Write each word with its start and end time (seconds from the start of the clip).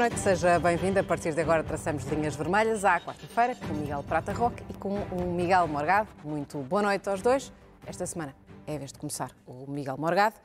Noite, 0.00 0.18
seja 0.18 0.58
bem-vindo. 0.58 0.98
A 0.98 1.04
partir 1.04 1.34
de 1.34 1.42
agora 1.42 1.62
traçamos 1.62 2.04
linhas 2.04 2.34
vermelhas 2.34 2.86
à 2.86 2.98
quarta-feira 2.98 3.54
com 3.54 3.66
o 3.66 3.76
Miguel 3.76 4.02
Prata 4.02 4.32
Roque 4.32 4.64
e 4.70 4.72
com 4.72 4.94
o 4.94 5.34
Miguel 5.34 5.68
Morgado. 5.68 6.08
Muito 6.24 6.56
boa 6.60 6.80
noite 6.80 7.06
aos 7.06 7.20
dois. 7.20 7.52
Esta 7.86 8.06
semana 8.06 8.34
é 8.66 8.76
a 8.76 8.78
vez 8.78 8.94
de 8.94 8.98
começar 8.98 9.30
o 9.46 9.70
Miguel 9.70 9.98
Morgado. 9.98 10.36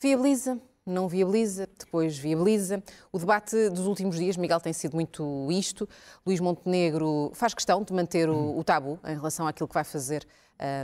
Viabiliza, 0.00 0.60
não 0.86 1.08
viabiliza, 1.08 1.68
depois 1.76 2.16
viabiliza. 2.16 2.84
O 3.10 3.18
debate 3.18 3.68
dos 3.70 3.84
últimos 3.88 4.14
dias, 4.14 4.36
Miguel, 4.36 4.60
tem 4.60 4.72
sido 4.72 4.94
muito 4.94 5.48
isto. 5.50 5.88
Luís 6.24 6.38
Montenegro 6.38 7.32
faz 7.34 7.52
questão 7.52 7.82
de 7.82 7.92
manter 7.92 8.28
o, 8.28 8.56
o 8.56 8.62
tabu 8.62 9.00
em 9.04 9.16
relação 9.16 9.48
àquilo 9.48 9.66
que 9.66 9.74
vai 9.74 9.82
fazer 9.82 10.24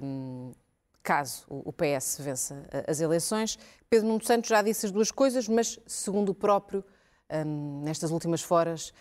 hum, 0.03 0.51
caso 1.01 1.45
o 1.49 1.73
PS 1.73 2.19
vença 2.19 2.61
as 2.89 3.01
eleições. 3.01 3.56
Pedro 3.89 4.09
Nuno 4.09 4.25
Santos 4.25 4.51
já 4.51 4.62
disse 4.62 4.87
as 4.87 4.91
duas 4.91 5.12
coisas, 5.12 5.47
mas 5.47 5.79
segundo 5.87 6.31
o 6.31 6.34
próprio 6.34 6.84
um, 7.47 7.83
nestas 7.83 8.11
últimas 8.11 8.48
horas, 8.50 8.92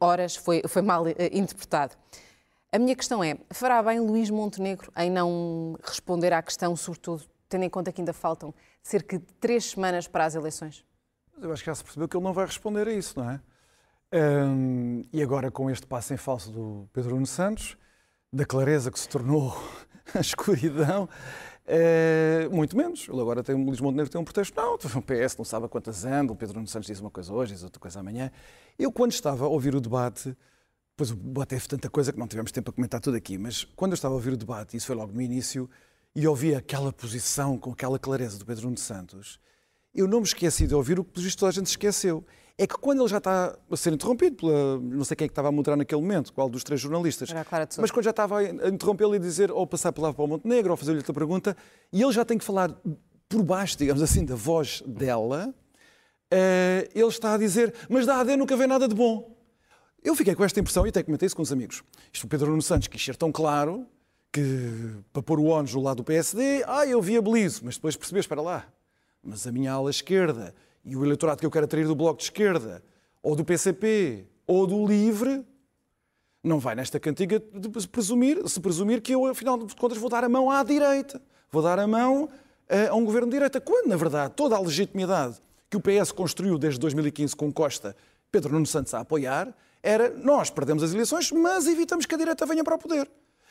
horas 0.00 0.36
foi, 0.36 0.62
foi 0.66 0.82
mal 0.82 1.04
uh, 1.04 1.14
interpretado. 1.32 1.94
A 2.72 2.78
minha 2.78 2.94
questão 2.96 3.22
é: 3.22 3.38
fará 3.50 3.82
bem 3.82 4.00
Luís 4.00 4.30
Montenegro 4.30 4.92
em 4.96 5.10
não 5.10 5.78
responder 5.82 6.32
à 6.32 6.42
questão, 6.42 6.74
sobretudo 6.76 7.24
tendo 7.48 7.64
em 7.64 7.70
conta 7.70 7.92
que 7.92 8.00
ainda 8.00 8.12
faltam 8.12 8.52
cerca 8.82 9.18
de 9.18 9.24
três 9.40 9.70
semanas 9.70 10.08
para 10.08 10.24
as 10.24 10.34
eleições? 10.34 10.84
Eu 11.40 11.52
acho 11.52 11.62
que 11.62 11.70
já 11.70 11.74
se 11.74 11.84
percebeu 11.84 12.08
que 12.08 12.16
ele 12.16 12.24
não 12.24 12.32
vai 12.32 12.46
responder 12.46 12.88
a 12.88 12.92
isso, 12.92 13.18
não 13.18 13.30
é? 13.30 13.40
Um, 14.12 15.04
e 15.12 15.22
agora, 15.22 15.50
com 15.50 15.70
este 15.70 15.86
passo 15.86 16.14
em 16.14 16.16
falso 16.16 16.50
do 16.50 16.88
Pedro 16.92 17.10
Nuno 17.14 17.26
Santos, 17.26 17.76
da 18.32 18.44
clareza 18.44 18.90
que 18.90 18.98
se 18.98 19.08
tornou 19.08 19.56
a 20.14 20.20
escuridão, 20.20 21.08
é, 21.66 22.48
muito 22.50 22.76
menos. 22.76 23.08
Ele 23.08 23.20
agora 23.20 23.42
tem, 23.42 23.54
o 23.54 23.64
Luís 23.64 23.80
Montenegro 23.80 24.10
tem 24.10 24.20
um 24.20 24.24
pretexto. 24.24 24.54
Não, 24.56 24.74
o 24.74 24.78
PS 24.78 25.36
não 25.36 25.44
sabe 25.44 25.66
a 25.66 25.68
quantas 25.68 26.04
anda, 26.04 26.32
o 26.32 26.36
Pedro 26.36 26.56
Nuno 26.56 26.68
Santos 26.68 26.86
diz 26.86 27.00
uma 27.00 27.10
coisa 27.10 27.32
hoje, 27.32 27.54
diz 27.54 27.62
outra 27.64 27.80
coisa 27.80 28.00
amanhã. 28.00 28.30
Eu, 28.78 28.92
quando 28.92 29.12
estava 29.12 29.44
a 29.44 29.48
ouvir 29.48 29.74
o 29.74 29.80
debate, 29.80 30.36
pois 30.96 31.10
o 31.10 31.16
debate 31.16 31.48
teve 31.50 31.68
tanta 31.68 31.90
coisa 31.90 32.12
que 32.12 32.18
não 32.18 32.28
tivemos 32.28 32.52
tempo 32.52 32.66
para 32.66 32.74
comentar 32.74 33.00
tudo 33.00 33.16
aqui, 33.16 33.36
mas 33.36 33.64
quando 33.76 33.92
eu 33.92 33.96
estava 33.96 34.14
a 34.14 34.16
ouvir 34.16 34.32
o 34.32 34.36
debate, 34.36 34.76
isso 34.76 34.86
foi 34.86 34.96
logo 34.96 35.12
no 35.12 35.20
início, 35.20 35.68
e 36.14 36.26
ouvi 36.26 36.54
aquela 36.54 36.92
posição 36.92 37.58
com 37.58 37.72
aquela 37.72 37.98
clareza 37.98 38.38
do 38.38 38.46
Pedro 38.46 38.64
Nuno 38.64 38.78
Santos, 38.78 39.38
eu 39.94 40.06
não 40.06 40.20
me 40.20 40.26
esqueci 40.26 40.66
de 40.66 40.74
ouvir 40.74 40.98
o 40.98 41.04
que, 41.04 41.10
pelo 41.10 41.24
visto, 41.24 41.38
toda 41.38 41.50
a 41.50 41.52
gente 41.52 41.66
esqueceu 41.66 42.24
é 42.58 42.66
que 42.66 42.74
quando 42.78 43.02
ele 43.02 43.08
já 43.08 43.18
está 43.18 43.56
a 43.70 43.76
ser 43.76 43.92
interrompido 43.92 44.36
pela. 44.36 44.78
Não 44.78 45.04
sei 45.04 45.14
quem 45.14 45.26
é 45.26 45.28
que 45.28 45.32
estava 45.32 45.48
a 45.48 45.52
moderar 45.52 45.76
naquele 45.76 46.00
momento, 46.00 46.32
qual 46.32 46.48
dos 46.48 46.64
três 46.64 46.80
jornalistas. 46.80 47.28
Mas 47.80 47.90
quando 47.90 48.04
já 48.04 48.10
estava 48.10 48.38
a 48.38 48.68
interrompê-lo 48.68 49.14
e 49.14 49.18
dizer, 49.18 49.50
ou 49.50 49.66
passar 49.66 49.90
a 49.90 49.92
palavra 49.92 50.16
para 50.16 50.24
o 50.24 50.28
Montenegro, 50.28 50.70
ou 50.70 50.76
fazer-lhe 50.76 50.98
outra 50.98 51.12
pergunta, 51.12 51.56
e 51.92 52.02
ele 52.02 52.12
já 52.12 52.24
tem 52.24 52.38
que 52.38 52.44
falar 52.44 52.74
por 53.28 53.42
baixo, 53.42 53.76
digamos 53.76 54.02
assim, 54.02 54.24
da 54.24 54.34
voz 54.34 54.82
dela, 54.86 55.54
uh, 56.32 56.88
ele 56.94 57.08
está 57.08 57.34
a 57.34 57.38
dizer, 57.38 57.74
mas 57.90 58.06
da 58.06 58.20
AD 58.20 58.36
nunca 58.36 58.56
vem 58.56 58.66
nada 58.66 58.88
de 58.88 58.94
bom. 58.94 59.36
Eu 60.02 60.14
fiquei 60.14 60.34
com 60.34 60.44
esta 60.44 60.58
impressão 60.58 60.86
e 60.86 60.88
até 60.88 61.02
comentei 61.02 61.26
isso 61.26 61.36
com 61.36 61.42
os 61.42 61.52
amigos. 61.52 61.82
Isto 62.12 62.24
o 62.24 62.28
Pedro 62.28 62.50
Nuno 62.50 62.62
Santos 62.62 62.88
quis 62.88 63.04
ser 63.04 63.16
tão 63.16 63.30
claro 63.30 63.86
que, 64.32 64.94
para 65.12 65.22
pôr 65.22 65.40
o 65.40 65.46
ONU 65.46 65.68
do 65.68 65.80
lado 65.80 65.96
do 65.98 66.04
PSD, 66.04 66.64
ah, 66.66 66.86
eu 66.86 67.02
viabilizo, 67.02 67.62
mas 67.64 67.74
depois 67.74 67.96
percebeu, 67.96 68.20
espera 68.20 68.40
lá, 68.40 68.66
mas 69.22 69.46
a 69.46 69.52
minha 69.52 69.72
ala 69.72 69.90
esquerda 69.90 70.54
e 70.86 70.96
o 70.96 71.04
eleitorado 71.04 71.40
que 71.40 71.46
eu 71.46 71.50
quero 71.50 71.64
atrair 71.64 71.86
do 71.86 71.96
Bloco 71.96 72.18
de 72.18 72.24
Esquerda, 72.24 72.82
ou 73.20 73.34
do 73.34 73.44
PCP, 73.44 74.24
ou 74.46 74.66
do 74.66 74.86
LIVRE, 74.86 75.44
não 76.44 76.60
vai 76.60 76.76
nesta 76.76 77.00
cantiga 77.00 77.40
de 77.40 77.68
presumir, 77.88 78.48
se 78.48 78.60
presumir 78.60 79.02
que 79.02 79.12
eu, 79.12 79.26
afinal 79.26 79.58
de 79.58 79.74
contas, 79.74 79.98
vou 79.98 80.08
dar 80.08 80.22
a 80.22 80.28
mão 80.28 80.48
à 80.48 80.62
direita. 80.62 81.20
Vou 81.50 81.60
dar 81.60 81.78
a 81.80 81.86
mão 81.88 82.28
a, 82.68 82.90
a 82.90 82.94
um 82.94 83.04
governo 83.04 83.26
de 83.26 83.32
direita. 83.32 83.60
Quando, 83.60 83.88
na 83.88 83.96
verdade, 83.96 84.32
toda 84.36 84.54
a 84.54 84.60
legitimidade 84.60 85.42
que 85.68 85.76
o 85.76 85.80
PS 85.80 86.12
construiu 86.12 86.56
desde 86.56 86.78
2015 86.78 87.34
com 87.34 87.52
Costa, 87.52 87.96
Pedro 88.30 88.52
Nuno 88.52 88.66
Santos 88.66 88.94
a 88.94 89.00
apoiar, 89.00 89.52
era 89.82 90.10
nós 90.10 90.50
perdemos 90.50 90.84
as 90.84 90.94
eleições, 90.94 91.32
mas 91.32 91.66
evitamos 91.66 92.06
que 92.06 92.14
a 92.14 92.18
direita 92.18 92.46
venha 92.46 92.62
para 92.62 92.76
o 92.76 92.78
poder. 92.78 93.10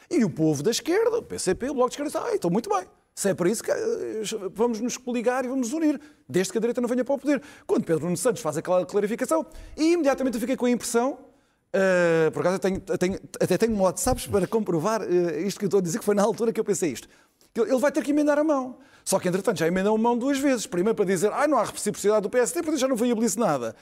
E 0.10 0.24
o 0.24 0.30
povo 0.30 0.64
da 0.64 0.72
esquerda, 0.72 1.18
o 1.18 1.24
PCP, 1.24 1.70
o 1.70 1.74
Bloco 1.74 1.90
de 1.90 2.02
Esquerda, 2.02 2.30
disse, 2.30 2.46
ah, 2.46 2.50
muito 2.50 2.70
bem. 2.70 2.88
Se 3.18 3.30
é 3.30 3.34
para 3.34 3.50
isso, 3.50 3.64
eh, 3.66 4.24
vamos 4.54 4.82
nos 4.82 4.98
coligar 4.98 5.46
e 5.46 5.48
vamos 5.48 5.72
nos 5.72 5.74
unir, 5.74 6.02
desde 6.28 6.52
que 6.52 6.58
a 6.58 6.62
direita 6.62 6.82
não 6.82 6.90
venha 6.90 7.06
para 7.06 7.16
o 7.16 7.18
poder. 7.18 7.42
Quando 7.66 7.86
Pedro 7.86 8.04
Nuno 8.04 8.18
Santos 8.18 8.42
faz 8.42 8.58
aquela 8.58 8.86
clarificação, 8.86 9.46
e 9.78 9.94
imediatamente 9.94 10.34
eu 10.34 10.42
fiquei 10.42 10.58
com 10.58 10.66
a 10.66 10.70
impressão, 10.70 11.14
uh, 11.14 12.32
por 12.34 12.42
acaso 12.42 12.56
eu 12.56 12.60
tenho, 12.60 12.82
tenho, 12.82 13.20
até 13.40 13.58
tenho 13.58 13.78
para 14.30 14.46
comprovar 14.48 15.02
uh, 15.02 15.40
isto 15.40 15.58
que 15.58 15.64
eu 15.64 15.68
estou 15.68 15.80
a 15.80 15.82
dizer, 15.82 16.00
que 16.00 16.04
foi 16.04 16.14
na 16.14 16.24
altura 16.24 16.52
que 16.52 16.60
eu 16.60 16.66
pensei 16.66 16.92
isto. 16.92 17.08
Ele 17.56 17.80
vai 17.80 17.90
ter 17.90 18.04
que 18.04 18.12
emendar 18.12 18.38
a 18.38 18.44
mão. 18.44 18.80
Só 19.06 19.18
que, 19.18 19.30
entretanto, 19.30 19.60
já 19.60 19.68
emendou 19.68 19.96
a 19.96 19.98
mão 19.98 20.18
duas 20.18 20.38
vezes. 20.38 20.68
Primeiro 20.68 20.94
para 20.94 21.06
dizer, 21.06 21.32
ah, 21.32 21.48
não 21.48 21.58
há 21.58 21.64
reciprocidade 21.64 22.24
do 22.24 22.30
PSD, 22.30 22.62
porque 22.64 22.78
já 22.78 22.88
não 22.88 22.98
viabilizo 22.98 23.40
nada 23.40 23.74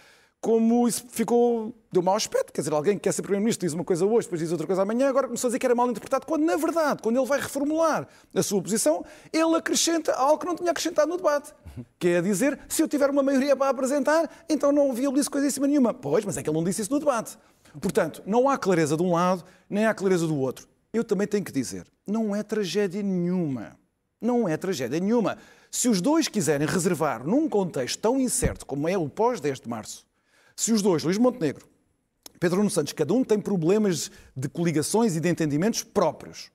como 0.44 0.86
isso 0.90 1.06
ficou, 1.08 1.74
deu 1.90 2.02
mau 2.02 2.18
aspecto. 2.18 2.52
Quer 2.52 2.59
dizer, 2.59 2.74
alguém 2.74 2.96
que 2.96 3.04
quer 3.04 3.14
ser 3.14 3.22
Primeiro-Ministro 3.22 3.66
diz 3.66 3.74
uma 3.74 3.86
coisa 3.86 4.06
hoje, 4.06 4.28
depois 4.28 4.42
diz 4.42 4.52
outra 4.52 4.68
coisa 4.68 4.81
amanhã, 4.81 5.08
agora 5.08 5.28
começou 5.28 5.48
a 5.48 5.50
dizer 5.50 5.59
que 5.59 5.66
era 5.66 5.74
mal 5.74 5.90
interpretado, 5.90 6.26
quando 6.26 6.44
na 6.44 6.58
verdade, 6.58 7.02
quando 7.02 7.18
ele 7.18 7.26
vai 7.26 7.40
reformular 7.40 8.06
a 8.36 8.44
sua 8.44 8.62
posição, 8.62 9.06
ele 9.31 9.56
acrescenta 9.56 10.12
algo 10.12 10.38
que 10.38 10.46
não 10.46 10.54
tinha 10.54 10.72
acrescentado 10.72 11.08
no 11.08 11.16
debate. 11.16 11.54
Que 11.98 12.09
é 12.09 12.22
dizer, 12.22 12.59
se 12.68 12.81
eu 12.81 12.90
tiver 12.90 13.09
uma 13.09 13.24
maioria 13.24 13.56
para 13.56 13.70
apresentar, 13.70 14.30
então 14.50 14.74
não 14.74 14.92
viabilizo 14.92 15.31
coisa 15.31 15.48
em 15.48 15.50
cima 15.50 15.66
nenhuma. 15.66 15.94
Pois, 15.94 16.26
mas 16.26 16.36
é 16.36 16.44
que 16.44 16.50
ele 16.50 16.58
não 16.58 16.64
disse 16.66 16.81
isso 16.81 16.92
no 16.92 17.00
debate. 17.00 17.38
Portanto, 17.80 18.22
não 18.25 18.50
há 18.50 18.58
clareza 18.58 18.98
de 18.98 19.02
um 19.02 19.14
lado, 19.14 19.46
nem 19.70 19.86
há 19.86 19.94
clareza 19.94 20.28
do 20.28 20.38
outro. 20.38 20.68
Eu 20.92 21.06
também 21.06 21.25
tenho 21.25 21.46
que 21.46 21.54
dizer, 21.54 21.88
não 22.06 22.36
é 22.36 22.44
tragédia 22.44 23.02
nenhuma. 23.02 23.78
Não 24.20 24.46
é 24.46 24.58
tragédia 24.58 25.00
nenhuma. 25.00 25.38
Se 25.72 25.88
os 25.88 26.02
dois 26.02 26.28
quiserem 26.28 26.68
reservar 26.68 27.25
num 27.25 27.48
contexto 27.48 27.98
tão 28.00 28.20
incerto 28.20 28.66
como 28.66 28.90
é 28.90 28.98
o 28.98 29.08
pós-10 29.08 29.62
de 29.62 29.70
março, 29.70 30.06
se 30.56 30.72
os 30.72 30.81
dois, 30.81 31.03
Luís 31.03 31.18
Montenegro, 31.18 31.68
Pedro 32.40 32.58
Nuno 32.58 32.69
Santos, 32.69 32.94
cada 32.94 33.14
um 33.14 33.24
tem 33.24 33.40
problemas 33.40 34.12
de 34.36 34.50
coligações 34.50 35.16
e 35.16 35.19
de 35.19 35.30
entendimentos 35.30 35.84
próprios. 35.84 36.52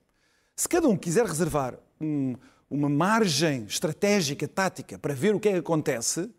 Se 0.55 0.69
cada 0.69 0.87
um 0.87 0.95
quiser 0.95 1.25
reservar 1.25 1.79
um, 1.99 2.35
uma 2.69 2.87
margem 2.87 3.63
estratégica, 3.63 4.47
tática, 4.47 4.99
para 4.99 5.13
ver 5.13 5.33
o 5.33 5.39
que 5.39 5.49
é 5.49 5.53
que 5.53 5.57
acontece, 5.57 6.29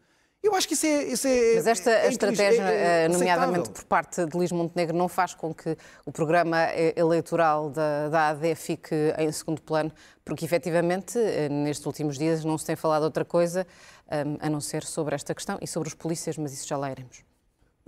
eu 0.43 0.55
acho 0.55 0.67
que 0.67 0.75
isso 0.75 0.87
é. 0.87 1.03
Isso 1.05 1.27
é 1.27 1.55
Mas 1.57 1.67
esta 1.67 1.91
é, 1.91 2.09
estratégia, 2.09 2.63
é, 2.63 3.05
é 3.05 3.09
nomeadamente 3.09 3.71
por 3.71 3.85
parte 3.85 4.25
de 4.25 4.37
Luís 4.37 4.51
Montenegro, 4.51 4.97
não 4.97 5.09
faz 5.09 5.35
com 5.35 5.53
que 5.53 5.77
o 6.07 6.13
programa 6.13 6.59
eleitoral 6.97 7.69
da, 7.69 8.09
da 8.09 8.29
AD 8.29 8.55
fique 8.55 8.95
em 9.19 9.31
segundo 9.33 9.61
plano, 9.61 9.93
porque 10.25 10.45
efetivamente 10.45 11.19
eh, 11.19 11.49
nestes 11.49 11.85
últimos 11.85 12.17
dias 12.17 12.43
não 12.43 12.57
se 12.57 12.65
tem 12.65 12.77
falado 12.77 13.03
outra 13.03 13.25
coisa 13.25 13.67
a 14.41 14.49
não 14.49 14.61
ser 14.61 14.83
sobre 14.85 15.15
esta 15.15 15.35
questão 15.35 15.59
e 15.61 15.67
sobre 15.67 15.89
os 15.89 15.95
polícias, 15.95 16.37
mas 16.37 16.53
isso 16.53 16.67
já 16.67 16.77
lá 16.77 16.91
iremos. 16.91 17.30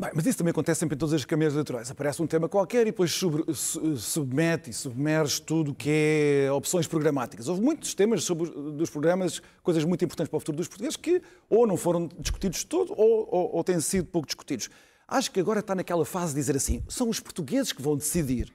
Bem, 0.03 0.11
mas 0.17 0.27
isso 0.27 0.39
também 0.39 0.51
acontece 0.51 0.81
sempre 0.81 0.97
em 0.97 0.99
todas 0.99 1.15
as 1.15 1.25
caminhas 1.25 1.53
eleitorais. 1.53 1.89
Aparece 1.89 2.21
um 2.21 2.27
tema 2.27 2.49
qualquer 2.49 2.81
e 2.81 2.85
depois 2.87 3.13
sub, 3.13 3.45
submete 3.55 4.71
e 4.71 4.73
submerge 4.73 5.41
tudo 5.41 5.71
o 5.71 5.75
que 5.77 6.47
é 6.49 6.51
opções 6.51 6.89
programáticas. 6.89 7.47
Houve 7.47 7.63
muitos 7.63 7.95
temas 7.95 8.25
sobre 8.25 8.51
dos 8.51 8.91
programas, 8.91 9.41
coisas 9.63 9.85
muito 9.85 10.05
importantes 10.05 10.29
para 10.29 10.37
o 10.37 10.41
futuro 10.41 10.57
dos 10.57 10.67
portugueses, 10.67 10.97
que 10.97 11.23
ou 11.49 11.69
não 11.69 11.77
foram 11.77 12.09
discutidos 12.19 12.65
todo 12.65 12.93
ou, 12.97 13.29
ou, 13.31 13.55
ou 13.55 13.63
têm 13.63 13.79
sido 13.79 14.07
pouco 14.07 14.27
discutidos. 14.27 14.69
Acho 15.07 15.31
que 15.31 15.39
agora 15.39 15.61
está 15.61 15.73
naquela 15.73 16.05
fase 16.05 16.35
de 16.35 16.41
dizer 16.41 16.57
assim: 16.57 16.83
são 16.89 17.09
os 17.09 17.21
portugueses 17.21 17.71
que 17.71 17.81
vão 17.81 17.97
decidir. 17.97 18.53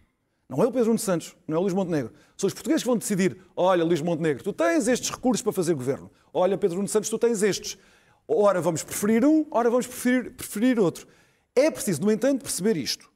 Não 0.49 0.61
é 0.61 0.67
o 0.67 0.71
Pedro 0.71 0.87
Nuno 0.87 0.99
Santos, 0.99 1.33
não 1.47 1.55
é 1.55 1.59
o 1.59 1.61
Luís 1.61 1.73
Montenegro. 1.73 2.11
São 2.35 2.49
os 2.49 2.53
portugueses 2.53 2.83
que 2.83 2.89
vão 2.89 2.97
decidir: 2.97 3.37
olha, 3.55 3.85
Luís 3.85 4.01
Montenegro, 4.01 4.43
tu 4.43 4.51
tens 4.51 4.89
estes 4.89 5.09
recursos 5.09 5.41
para 5.41 5.53
fazer 5.53 5.75
governo. 5.75 6.11
Olha, 6.33 6.57
Pedro 6.57 6.75
Nuno 6.75 6.89
Santos, 6.89 7.09
tu 7.09 7.17
tens 7.17 7.41
estes. 7.41 7.77
Ora 8.27 8.59
vamos 8.59 8.83
preferir 8.83 9.23
um, 9.23 9.45
ora 9.49 9.69
vamos 9.69 9.87
preferir, 9.87 10.33
preferir 10.33 10.77
outro. 10.77 11.07
É 11.57 11.71
preciso, 11.71 12.03
no 12.03 12.11
entanto, 12.11 12.43
perceber 12.43 12.77
isto. 12.77 13.09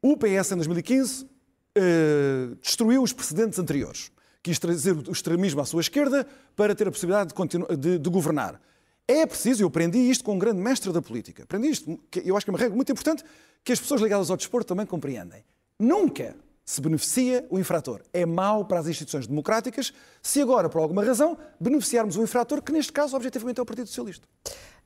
O 0.00 0.16
PS, 0.16 0.52
em 0.52 0.56
2015, 0.56 1.26
eh, 1.74 2.48
destruiu 2.62 3.02
os 3.02 3.12
precedentes 3.12 3.58
anteriores. 3.58 4.10
Quis 4.42 4.58
trazer 4.58 4.96
o 4.96 5.12
extremismo 5.12 5.60
à 5.60 5.66
sua 5.66 5.82
esquerda 5.82 6.26
para 6.56 6.74
ter 6.74 6.88
a 6.88 6.90
possibilidade 6.90 7.34
de, 7.34 7.76
de, 7.76 7.98
de 7.98 8.08
governar. 8.08 8.58
É 9.06 9.26
preciso, 9.26 9.62
eu 9.62 9.68
aprendi 9.68 9.98
isto 9.98 10.24
com 10.24 10.32
um 10.32 10.38
grande 10.38 10.62
mestre 10.62 10.90
da 10.94 11.02
política, 11.02 11.42
aprendi 11.42 11.68
isto, 11.68 12.00
que 12.10 12.22
eu 12.24 12.38
acho 12.38 12.46
que 12.46 12.50
é 12.50 12.54
uma 12.54 12.58
regra 12.58 12.74
muito 12.74 12.90
importante 12.90 13.22
que 13.62 13.70
as 13.70 13.78
pessoas 13.78 14.00
ligadas 14.00 14.30
ao 14.30 14.36
desporto 14.38 14.68
também 14.68 14.86
compreendem. 14.86 15.44
Nunca 15.78 16.36
se 16.64 16.80
beneficia 16.80 17.46
o 17.50 17.58
infrator. 17.58 18.00
É 18.14 18.24
mau 18.24 18.64
para 18.64 18.80
as 18.80 18.86
instituições 18.86 19.26
democráticas 19.26 19.92
se 20.22 20.40
agora, 20.40 20.70
por 20.70 20.80
alguma 20.80 21.04
razão, 21.04 21.36
beneficiarmos 21.60 22.16
o 22.16 22.22
infrator, 22.22 22.62
que 22.62 22.72
neste 22.72 22.92
caso, 22.92 23.14
objetivamente, 23.14 23.60
é 23.60 23.62
o 23.62 23.66
Partido 23.66 23.88
Socialista. 23.88 24.26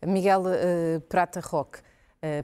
Miguel 0.04 0.42
uh, 0.42 1.00
Prata 1.02 1.38
Roque, 1.38 1.78
uh, 1.78 1.82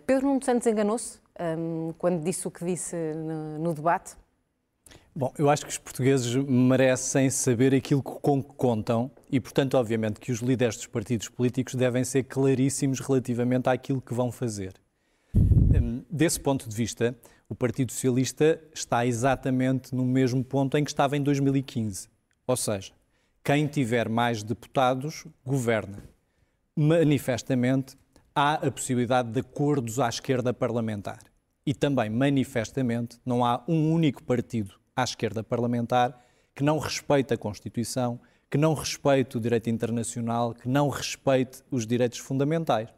Pedro 0.06 0.26
Nuno 0.26 0.44
Santos 0.44 0.66
enganou-se 0.66 1.18
um, 1.38 1.92
quando 1.98 2.22
disse 2.22 2.46
o 2.48 2.50
que 2.50 2.64
disse 2.64 2.96
no, 3.14 3.58
no 3.58 3.74
debate? 3.74 4.16
Bom, 5.14 5.32
eu 5.36 5.50
acho 5.50 5.64
que 5.64 5.70
os 5.70 5.78
portugueses 5.78 6.34
merecem 6.36 7.28
saber 7.28 7.74
aquilo 7.74 8.02
com 8.02 8.42
que 8.42 8.54
contam 8.54 9.10
e, 9.30 9.40
portanto, 9.40 9.74
obviamente, 9.74 10.20
que 10.20 10.30
os 10.30 10.38
líderes 10.38 10.76
dos 10.76 10.86
partidos 10.86 11.28
políticos 11.28 11.74
devem 11.74 12.04
ser 12.04 12.24
claríssimos 12.24 13.00
relativamente 13.00 13.68
àquilo 13.68 14.00
que 14.00 14.14
vão 14.14 14.30
fazer. 14.30 14.74
Hum, 15.34 16.04
desse 16.08 16.38
ponto 16.38 16.68
de 16.68 16.74
vista, 16.74 17.16
o 17.48 17.54
Partido 17.54 17.90
Socialista 17.92 18.60
está 18.72 19.04
exatamente 19.04 19.94
no 19.94 20.04
mesmo 20.04 20.44
ponto 20.44 20.76
em 20.76 20.84
que 20.84 20.90
estava 20.90 21.16
em 21.16 21.22
2015. 21.22 22.08
Ou 22.46 22.56
seja, 22.56 22.92
quem 23.42 23.66
tiver 23.66 24.08
mais 24.08 24.42
deputados 24.42 25.26
governa. 25.44 26.02
Manifestamente, 26.76 27.96
há 28.38 28.54
a 28.54 28.70
possibilidade 28.70 29.32
de 29.32 29.40
acordos 29.40 29.98
à 29.98 30.08
esquerda 30.08 30.54
parlamentar. 30.54 31.18
E 31.66 31.74
também, 31.74 32.08
manifestamente, 32.08 33.18
não 33.26 33.44
há 33.44 33.64
um 33.66 33.92
único 33.92 34.22
partido 34.22 34.76
à 34.94 35.02
esquerda 35.02 35.42
parlamentar 35.42 36.24
que 36.54 36.62
não 36.62 36.78
respeite 36.78 37.34
a 37.34 37.36
Constituição, 37.36 38.20
que 38.48 38.56
não 38.56 38.74
respeite 38.74 39.36
o 39.36 39.40
direito 39.40 39.68
internacional, 39.68 40.54
que 40.54 40.68
não 40.68 40.88
respeite 40.88 41.64
os 41.68 41.84
direitos 41.84 42.20
fundamentais. 42.20 42.88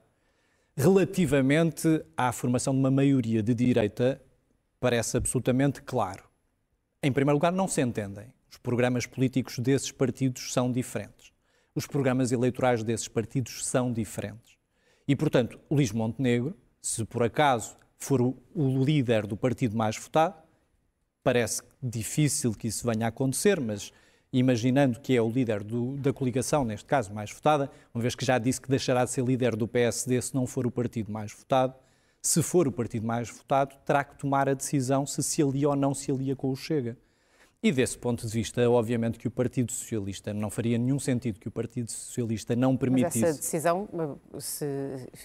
Relativamente 0.77 2.05
à 2.15 2.31
formação 2.33 2.75
de 2.75 2.81
uma 2.81 2.91
maioria 2.91 3.43
de 3.43 3.55
direita, 3.55 4.21
parece 4.79 5.17
absolutamente 5.17 5.81
claro. 5.81 6.25
Em 7.03 7.11
primeiro 7.11 7.37
lugar, 7.37 7.51
não 7.51 7.67
se 7.67 7.81
entendem. 7.81 8.27
Os 8.51 8.59
programas 8.59 9.07
políticos 9.07 9.59
desses 9.59 9.91
partidos 9.91 10.53
são 10.53 10.71
diferentes. 10.71 11.33
Os 11.75 11.87
programas 11.87 12.31
eleitorais 12.31 12.85
desses 12.85 13.09
partidos 13.09 13.65
são 13.67 13.91
diferentes. 13.91 14.50
E, 15.11 15.17
portanto, 15.17 15.59
Luís 15.69 15.91
Montenegro, 15.91 16.57
se 16.81 17.05
por 17.05 17.25
acaso 17.25 17.77
for 17.99 18.23
o, 18.23 18.37
o 18.55 18.85
líder 18.85 19.27
do 19.27 19.37
partido 19.37 19.77
mais 19.77 19.97
votado, 19.97 20.37
parece 21.25 21.63
difícil 21.83 22.53
que 22.53 22.69
isso 22.69 22.87
venha 22.87 23.07
a 23.07 23.09
acontecer, 23.09 23.59
mas 23.59 23.93
imaginando 24.33 25.01
que 25.01 25.17
é 25.17 25.21
o 25.21 25.29
líder 25.29 25.65
do, 25.65 25.97
da 25.97 26.13
coligação, 26.13 26.65
neste 26.65 26.87
caso 26.87 27.13
mais 27.13 27.33
votada, 27.33 27.69
uma 27.93 28.01
vez 28.01 28.15
que 28.15 28.25
já 28.25 28.39
disse 28.39 28.61
que 28.61 28.69
deixará 28.69 29.05
de 29.05 29.11
ser 29.11 29.25
líder 29.25 29.57
do 29.57 29.67
PSD 29.67 30.23
se 30.23 30.33
não 30.33 30.47
for 30.47 30.65
o 30.65 30.71
partido 30.71 31.11
mais 31.11 31.33
votado, 31.33 31.75
se 32.23 32.41
for 32.41 32.69
o 32.69 32.73
partido 32.73 33.05
mais 33.05 33.29
votado, 33.29 33.75
terá 33.85 34.05
que 34.05 34.17
tomar 34.17 34.49
a 34.49 34.55
decisão 34.55 35.05
se 35.07 35.25
se 35.25 35.43
alia 35.43 35.71
ou 35.71 35.75
não 35.75 35.93
se 35.93 36.13
alia 36.13 36.37
com 36.37 36.51
o 36.53 36.55
Chega. 36.55 36.97
E 37.63 37.71
desse 37.71 37.99
ponto 37.99 38.27
de 38.27 38.33
vista, 38.33 38.69
obviamente 38.71 39.19
que 39.19 39.29
o 39.29 39.31
Partido 39.31 39.71
Socialista 39.71 40.33
não 40.33 40.49
faria 40.49 40.79
nenhum 40.79 40.99
sentido 40.99 41.39
que 41.39 41.47
o 41.47 41.51
Partido 41.51 41.91
Socialista 41.91 42.57
não 42.57 42.75
permitisse. 42.75 43.21
Mas 43.21 43.31
essa 43.31 43.39
decisão, 43.39 43.87
se 44.39 44.65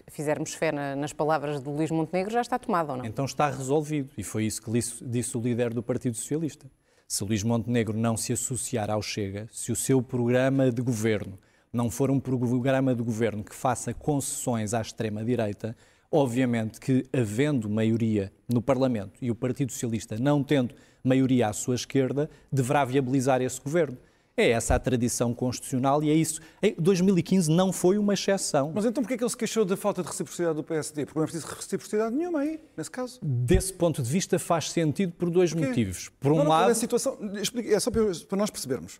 fizermos 0.08 0.54
fé 0.54 0.70
nas 0.98 1.14
palavras 1.14 1.62
de 1.62 1.70
Luís 1.70 1.90
Montenegro, 1.90 2.34
já 2.34 2.42
está 2.42 2.60
tomada 2.60 2.92
ou 2.92 2.98
não? 2.98 3.06
Então 3.06 3.24
está 3.24 3.50
resolvido. 3.50 4.10
E 4.18 4.24
foi 4.24 4.44
isso 4.44 4.62
que 4.62 4.70
disse 5.06 5.38
o 5.38 5.40
líder 5.40 5.74
do 5.74 5.82
Partido 5.82 6.18
Socialista. 6.18 6.70
Se 7.08 7.24
Luís 7.24 7.42
Montenegro 7.42 7.98
não 7.98 8.18
se 8.18 8.34
associar 8.34 8.92
ao 8.92 9.02
Chega, 9.02 9.48
se 9.50 9.72
o 9.72 9.76
seu 9.76 10.02
programa 10.02 10.70
de 10.70 10.82
governo 10.82 11.40
não 11.72 11.90
for 11.90 12.12
um 12.12 12.20
programa 12.20 12.94
de 12.94 13.02
governo 13.02 13.46
que 13.46 13.56
faça 13.56 13.94
concessões 13.94 14.74
à 14.74 14.82
extrema-direita, 14.82 15.74
obviamente 16.12 16.82
que, 16.82 17.06
havendo 17.14 17.70
maioria 17.70 18.34
no 18.52 18.62
Parlamento 18.62 19.14
e 19.22 19.32
o 19.32 19.36
Partido 19.36 19.72
Socialista 19.72 20.18
não 20.20 20.44
tendo 20.44 20.76
maioria 21.07 21.48
à 21.50 21.54
sua 21.54 21.75
esquerda, 21.75 22.30
deverá 22.52 22.84
viabilizar 22.86 23.42
esse 23.42 23.62
governo. 23.62 23.98
É 24.38 24.50
essa 24.50 24.75
a 24.75 24.80
tradição 24.80 25.34
constitucional 25.34 26.04
e 26.04 26.10
é 26.10 26.13
isso. 26.13 26.42
Em 26.62 26.75
2015 26.78 27.50
não 27.50 27.72
foi 27.72 27.98
uma 27.98 28.13
exceção. 28.13 28.74
Mas 28.75 28.84
então 28.84 29.02
porquê 29.02 29.13
é 29.13 29.18
que 29.18 29.24
ele 29.24 29.30
se 29.30 29.38
queixou 29.38 29.63
da 29.63 29.78
falta 29.78 30.02
de 30.02 30.10
reciprocidade 30.10 30.56
do 30.56 30.63
PSD? 30.63 31.06
Porque 31.06 31.18
não 31.18 31.24
é 31.24 31.28
preciso 31.28 31.48
reciprocidade 31.54 32.13
nenhuma 32.13 32.40
aí, 32.42 32.60
nesse 32.75 32.92
caso. 32.92 33.18
Desse 33.24 33.72
ponto 33.72 34.04
de 34.04 34.12
vista 34.12 34.38
faz 34.38 34.72
sentido 34.72 35.13
por 35.13 35.30
dois 35.30 35.54
motivos. 35.54 36.10
Por 36.19 36.34
um 36.34 36.36
não, 36.36 36.44
não, 36.44 36.52
lado... 36.52 36.68
É, 36.68 36.72
a 36.74 36.75
situação, 36.75 37.18
é 37.56 37.80
só 37.80 37.90
para 37.90 38.38
nós 38.38 38.50
percebermos. 38.50 39.00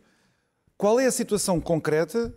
Qual 0.78 1.00
é 1.02 1.06
a 1.06 1.12
situação 1.12 1.60
concreta 1.60 2.34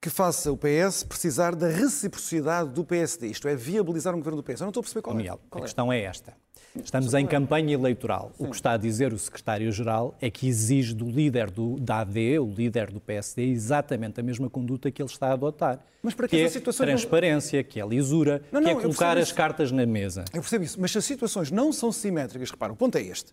que 0.00 0.10
faça 0.10 0.50
o 0.50 0.58
PS 0.58 1.04
precisar 1.04 1.54
da 1.54 1.68
reciprocidade 1.68 2.70
do 2.70 2.84
PSD? 2.84 3.28
Isto 3.28 3.46
é, 3.46 3.54
viabilizar 3.54 4.12
um 4.12 4.18
governo 4.18 4.42
do 4.42 4.44
PS. 4.44 4.60
Eu 4.60 4.64
não 4.64 4.70
estou 4.70 4.80
a 4.80 4.84
perceber 4.84 5.02
qual, 5.02 5.20
é. 5.20 5.26
Qual 5.48 5.62
a 5.62 5.66
questão 5.66 5.92
é 5.92 6.00
esta. 6.00 6.36
Estamos 6.82 7.14
em 7.14 7.26
campanha 7.26 7.74
eleitoral. 7.74 8.32
Sim. 8.36 8.44
O 8.44 8.50
que 8.50 8.56
está 8.56 8.72
a 8.72 8.76
dizer 8.76 9.12
o 9.12 9.18
secretário-geral 9.18 10.14
é 10.20 10.28
que 10.28 10.48
exige 10.48 10.92
do 10.92 11.08
líder 11.08 11.50
do, 11.50 11.78
da 11.78 12.00
AD, 12.00 12.38
o 12.40 12.50
líder 12.50 12.90
do 12.90 13.00
PSD, 13.00 13.44
exatamente 13.44 14.18
a 14.18 14.22
mesma 14.22 14.50
conduta 14.50 14.90
que 14.90 15.00
ele 15.00 15.08
está 15.08 15.28
a 15.28 15.32
adotar. 15.34 15.78
Mas 16.02 16.14
para 16.14 16.26
que, 16.26 16.36
que 16.36 16.42
é 16.42 16.48
situações 16.48 16.88
transparência, 16.88 17.62
que 17.62 17.80
é 17.80 17.86
lisura, 17.86 18.42
não, 18.50 18.60
não, 18.60 18.68
que 18.68 18.76
é 18.76 18.82
colocar 18.82 19.16
as 19.16 19.30
cartas 19.30 19.70
na 19.70 19.86
mesa. 19.86 20.24
Eu 20.34 20.40
percebo 20.40 20.64
isso, 20.64 20.80
mas 20.80 20.90
se 20.90 20.98
as 20.98 21.04
situações 21.04 21.50
não 21.50 21.72
são 21.72 21.92
simétricas, 21.92 22.50
repara, 22.50 22.72
o 22.72 22.76
ponto 22.76 22.98
é 22.98 23.02
este. 23.02 23.32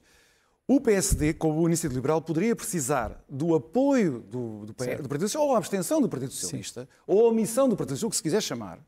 O 0.67 0.79
PSD, 0.79 1.33
como 1.33 1.59
o 1.59 1.67
Iniciativa 1.67 1.95
Liberal, 1.95 2.21
poderia 2.21 2.55
precisar 2.55 3.21
do 3.27 3.55
apoio 3.55 4.21
do, 4.21 4.59
do, 4.59 4.65
do 4.67 4.73
Partido 4.73 5.27
Socialista, 5.27 5.39
ou 5.39 5.55
a 5.55 5.57
abstenção 5.57 6.01
do 6.01 6.07
Partido 6.07 6.31
Socialista, 6.31 6.81
Sim. 6.81 6.87
ou 7.07 7.25
a 7.25 7.29
omissão 7.29 7.67
do 7.67 7.75
Partido 7.75 7.97
Socialista, 7.97 8.07
o 8.07 8.09
que 8.09 8.15
se 8.15 8.23
quiser 8.23 8.41
chamar, 8.41 8.79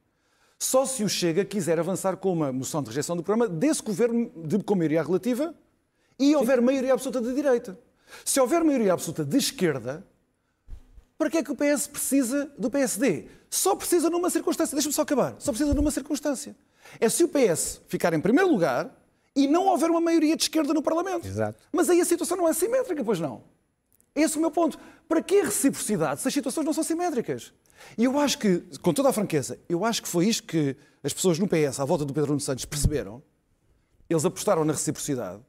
só 0.60 0.86
se 0.86 1.04
o 1.04 1.10
Chega 1.10 1.44
quiser 1.44 1.80
avançar 1.80 2.18
com 2.18 2.32
uma 2.32 2.52
moção 2.52 2.82
de 2.82 2.90
rejeição 2.90 3.16
do 3.16 3.24
programa 3.24 3.54
desse 3.54 3.82
governo 3.82 4.32
de, 4.36 4.60
com 4.64 4.76
maioria 4.76 5.04
relativa 5.04 5.54
e 6.18 6.36
houver 6.36 6.60
Sim. 6.60 6.66
maioria 6.66 6.94
absoluta 6.94 7.22
de 7.22 7.34
direita. 7.34 7.78
Se 8.24 8.40
houver 8.40 8.64
maioria 8.64 8.94
absoluta 8.94 9.26
de 9.26 9.38
esquerda, 9.38 10.06
para 11.18 11.30
que 11.30 11.38
é 11.38 11.44
que 11.44 11.52
o 11.52 11.56
PS 11.56 11.88
precisa 11.88 12.52
do 12.58 12.70
PSD? 12.70 13.26
Só 13.50 13.76
precisa 13.76 14.10
numa 14.10 14.30
circunstância. 14.30 14.76
Deixa-me 14.76 14.94
só 14.94 15.04
acabar. 15.04 15.36
Só 15.40 15.52
precisa 15.52 15.74
numa 15.74 15.92
circunstância. 15.92 16.56
É 17.00 17.08
se 17.08 17.24
o 17.24 17.30
PS 17.30 17.82
ficar 17.88 18.14
em 18.14 18.20
primeiro 18.20 18.50
lugar 18.50 18.94
e 19.36 19.48
não 19.48 19.68
houver 19.68 19.90
uma 19.90 20.02
maioria 20.02 20.36
de 20.36 20.44
esquerda 20.44 20.74
no 20.74 20.82
Parlamento. 20.82 21.28
Exato. 21.28 21.60
Mas 21.72 21.90
aí 21.90 22.00
a 22.02 22.06
situação 22.06 22.38
não 22.38 22.48
é 22.48 22.54
simétrica, 22.54 23.04
pois 23.04 23.20
não. 23.20 23.44
Esse 24.16 24.36
é 24.36 24.38
o 24.38 24.42
meu 24.42 24.52
ponto. 24.52 24.78
Para 25.08 25.22
que 25.22 25.42
reciprocidade 25.42 26.22
se 26.22 26.28
as 26.28 26.34
situações 26.34 26.66
não 26.66 26.74
são 26.74 26.84
simétricas? 26.84 27.54
E 27.98 28.06
eu 28.06 28.18
acho 28.20 28.38
que, 28.38 28.60
com 28.82 28.94
toda 28.94 29.10
a 29.10 29.14
franqueza, 29.14 29.60
eu 29.68 29.84
acho 29.84 30.02
que 30.02 30.08
foi 30.08 30.28
isto 30.28 30.44
que 30.44 30.76
as 31.04 31.14
pessoas 31.14 31.38
no 31.40 31.48
PS, 31.48 31.80
à 31.80 31.86
volta 31.86 32.06
do 32.06 32.14
Pedro 32.14 32.30
Nuno 32.30 32.40
Santos, 32.40 32.66
perceberam. 32.66 33.22
Eles 34.10 34.24
apostaram 34.26 34.64
na 34.64 34.74
reciprocidade 34.74 35.42